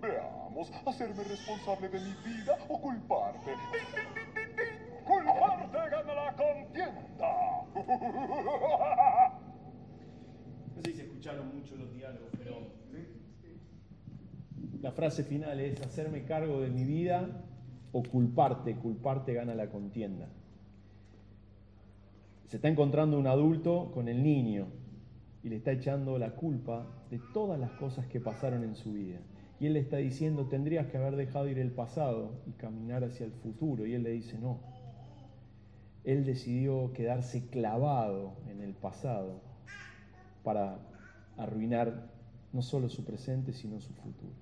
[0.02, 3.52] Veamos, hacerme responsable de mi vida o culparte.
[3.52, 3.58] ¡Din,
[3.94, 5.04] din, din, din, din!
[5.06, 7.30] ¡Culparte gana la contienda!
[10.76, 12.68] No sé si se escucharon mucho los diálogos, pero
[14.82, 17.44] la frase final es hacerme cargo de mi vida
[17.92, 20.30] o culparte, culparte gana la contienda.
[22.48, 24.68] Se está encontrando un adulto con el niño
[25.48, 29.20] y le está echando la culpa de todas las cosas que pasaron en su vida.
[29.62, 33.26] Y él le está diciendo, tendrías que haber dejado ir el pasado y caminar hacia
[33.26, 33.86] el futuro.
[33.86, 34.60] Y él le dice, no.
[36.04, 39.40] Él decidió quedarse clavado en el pasado
[40.44, 40.80] para
[41.38, 42.12] arruinar
[42.52, 44.34] no solo su presente, sino su futuro.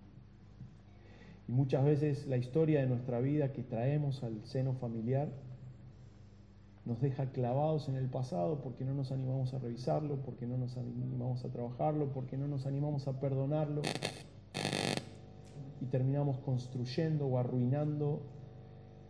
[1.48, 5.30] Y muchas veces la historia de nuestra vida que traemos al seno familiar
[6.86, 10.78] nos deja clavados en el pasado porque no nos animamos a revisarlo, porque no nos
[10.78, 13.82] animamos a trabajarlo, porque no nos animamos a perdonarlo
[15.82, 18.22] y terminamos construyendo o arruinando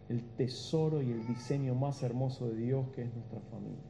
[0.07, 3.83] el tesoro y el diseño más hermoso de Dios que es nuestra familia.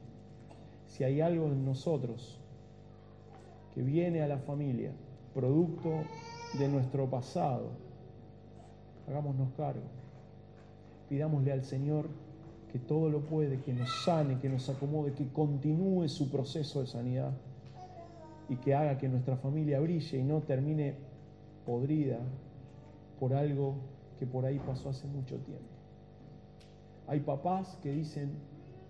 [0.87, 2.39] Si hay algo en nosotros
[3.75, 4.93] que viene a la familia,
[5.33, 5.89] producto
[6.57, 7.71] de nuestro pasado,
[9.07, 9.83] hagámonos cargo.
[11.09, 12.09] Pidámosle al Señor
[12.75, 16.87] que todo lo puede, que nos sane, que nos acomode, que continúe su proceso de
[16.87, 17.31] sanidad
[18.49, 20.93] y que haga que nuestra familia brille y no termine
[21.65, 22.19] podrida
[23.17, 23.75] por algo
[24.19, 25.69] que por ahí pasó hace mucho tiempo.
[27.07, 28.33] Hay papás que dicen,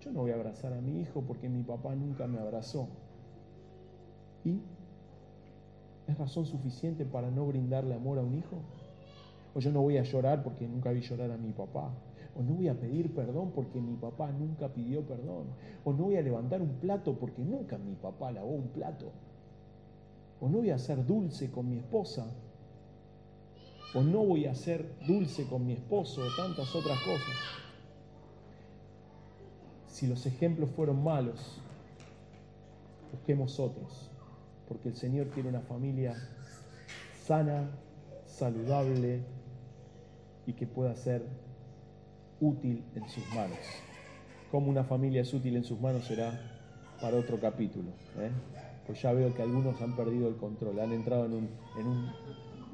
[0.00, 2.88] yo no voy a abrazar a mi hijo porque mi papá nunca me abrazó.
[4.44, 4.62] ¿Y
[6.08, 8.56] es razón suficiente para no brindarle amor a un hijo?
[9.54, 11.92] O yo no voy a llorar porque nunca vi llorar a mi papá.
[12.38, 15.46] O no voy a pedir perdón porque mi papá nunca pidió perdón.
[15.84, 19.06] O no voy a levantar un plato porque nunca mi papá lavó un plato.
[20.40, 22.26] O no voy a ser dulce con mi esposa
[23.96, 27.34] o no voy a ser dulce con mi esposo, o tantas otras cosas.
[29.88, 31.62] Si los ejemplos fueron malos,
[33.10, 34.10] busquemos otros,
[34.68, 36.14] porque el Señor quiere una familia
[37.24, 37.70] sana,
[38.26, 39.22] saludable
[40.46, 41.24] y que pueda ser
[42.40, 43.58] útil en sus manos.
[44.50, 46.32] Cómo una familia es útil en sus manos será
[47.00, 47.90] para otro capítulo.
[48.18, 48.30] ¿eh?
[48.86, 52.06] Pues ya veo que algunos han perdido el control, han entrado en, un, en un-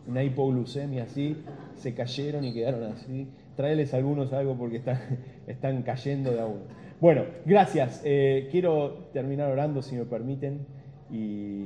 [0.06, 1.36] una hipoglucemia así,
[1.76, 3.28] se cayeron y quedaron así.
[3.56, 4.98] Tráeles algunos algo porque están,
[5.46, 6.60] están cayendo de a uno.
[7.00, 8.00] Bueno, gracias.
[8.04, 10.66] Eh, quiero terminar orando, si me permiten,
[11.10, 11.64] y,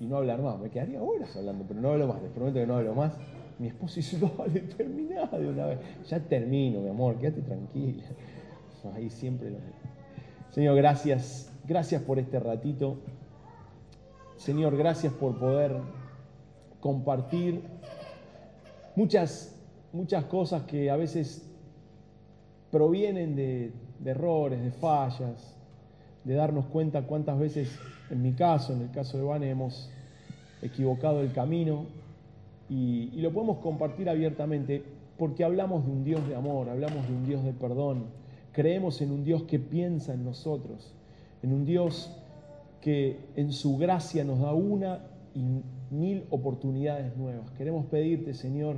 [0.00, 0.58] y no hablar más.
[0.58, 2.22] Me quedaría horas hablando, pero no hablo más.
[2.22, 3.18] Les prometo que no hablo más.
[3.60, 5.78] Mi esposo dice, dale, terminá de una vez.
[6.08, 8.02] Ya termino, mi amor, quédate tranquila.
[8.94, 9.58] Ahí siempre lo
[10.50, 11.52] Señor, gracias.
[11.68, 12.96] Gracias por este ratito.
[14.36, 15.76] Señor, gracias por poder
[16.80, 17.62] compartir
[18.96, 19.54] muchas,
[19.92, 21.46] muchas cosas que a veces
[22.70, 23.74] provienen de,
[24.06, 25.54] errores, de fallas,
[26.24, 29.90] de darnos cuenta cuántas veces, en mi caso, en el caso de Vane, hemos
[30.62, 31.99] equivocado el camino
[32.70, 34.82] y, lo podemos compartir abiertamente
[35.18, 38.04] porque hablamos de un Dios de amor, hablamos de un Dios de perdón,
[38.52, 40.94] creemos en un Dios que piensa en nosotros,
[41.42, 42.16] en un Dios
[42.80, 45.00] que en su gracia nos da una
[45.34, 45.44] y
[45.90, 47.50] mil oportunidades nuevas.
[47.52, 48.76] Queremos pedirte, Señor,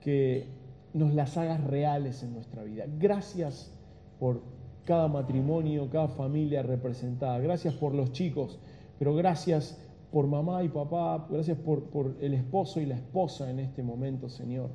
[0.00, 0.46] que
[0.92, 2.84] nos las hagas reales en nuestra vida.
[2.98, 3.72] Gracias
[4.18, 4.42] por
[4.84, 7.38] cada matrimonio, cada familia representada.
[7.38, 8.58] Gracias por los chicos,
[8.98, 9.78] pero gracias
[10.12, 11.26] por mamá y papá.
[11.30, 14.70] Gracias por, el esposo y la esposa en este momento, Señor.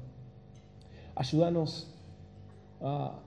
[1.16, 1.94] Ayúdanos
[2.82, 3.20] a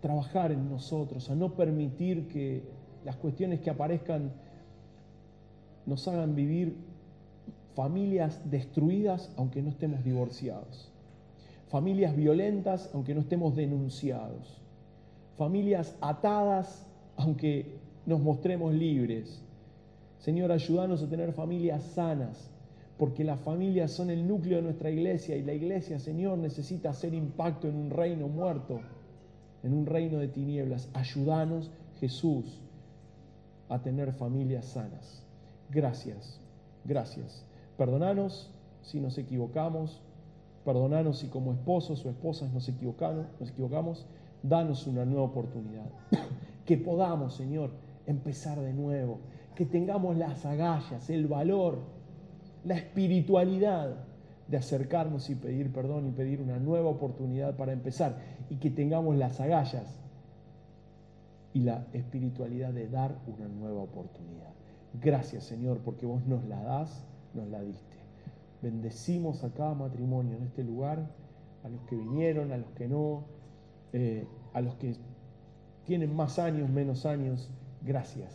[0.00, 2.62] trabajar en nosotros, a no permitir que
[3.04, 4.32] las cuestiones que aparezcan
[5.86, 6.76] nos hagan vivir
[7.74, 10.90] familias destruidas aunque no estemos divorciados,
[11.68, 14.60] familias violentas aunque no estemos denunciados,
[15.36, 17.76] familias atadas aunque
[18.06, 19.42] nos mostremos libres.
[20.22, 22.48] Señor, ayúdanos a tener familias sanas,
[22.96, 27.12] porque las familias son el núcleo de nuestra iglesia y la iglesia, Señor, necesita hacer
[27.12, 28.80] impacto en un reino muerto,
[29.64, 30.88] en un reino de tinieblas.
[30.94, 32.60] Ayúdanos, Jesús,
[33.68, 35.24] a tener familias sanas.
[35.70, 36.38] Gracias,
[36.84, 37.44] gracias.
[37.76, 38.48] Perdonanos
[38.82, 40.00] si nos equivocamos,
[40.64, 44.06] perdonanos si como esposos o esposas nos equivocamos, nos equivocamos,
[44.44, 45.90] danos una nueva oportunidad.
[46.64, 47.70] que podamos, Señor,
[48.06, 49.18] empezar de nuevo,
[49.54, 51.78] que tengamos las agallas, el valor,
[52.64, 54.04] la espiritualidad
[54.48, 58.18] de acercarnos y pedir perdón y pedir una nueva oportunidad para empezar
[58.50, 59.98] y que tengamos las agallas
[61.54, 64.52] y la espiritualidad de dar una nueva oportunidad.
[65.00, 67.96] Gracias Señor porque vos nos la das, nos la diste.
[68.62, 71.10] Bendecimos a cada matrimonio en este lugar,
[71.64, 73.24] a los que vinieron, a los que no,
[73.92, 74.96] eh, a los que
[75.84, 77.50] tienen más años, menos años.
[77.84, 78.32] Gracias,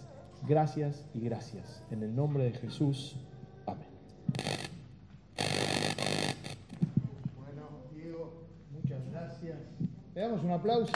[0.48, 1.84] gracias y gracias.
[1.92, 3.18] En el nombre de Jesús.
[3.66, 3.88] Amén.
[7.38, 9.58] Bueno, Diego, muchas gracias.
[10.14, 10.92] Le damos un aplauso.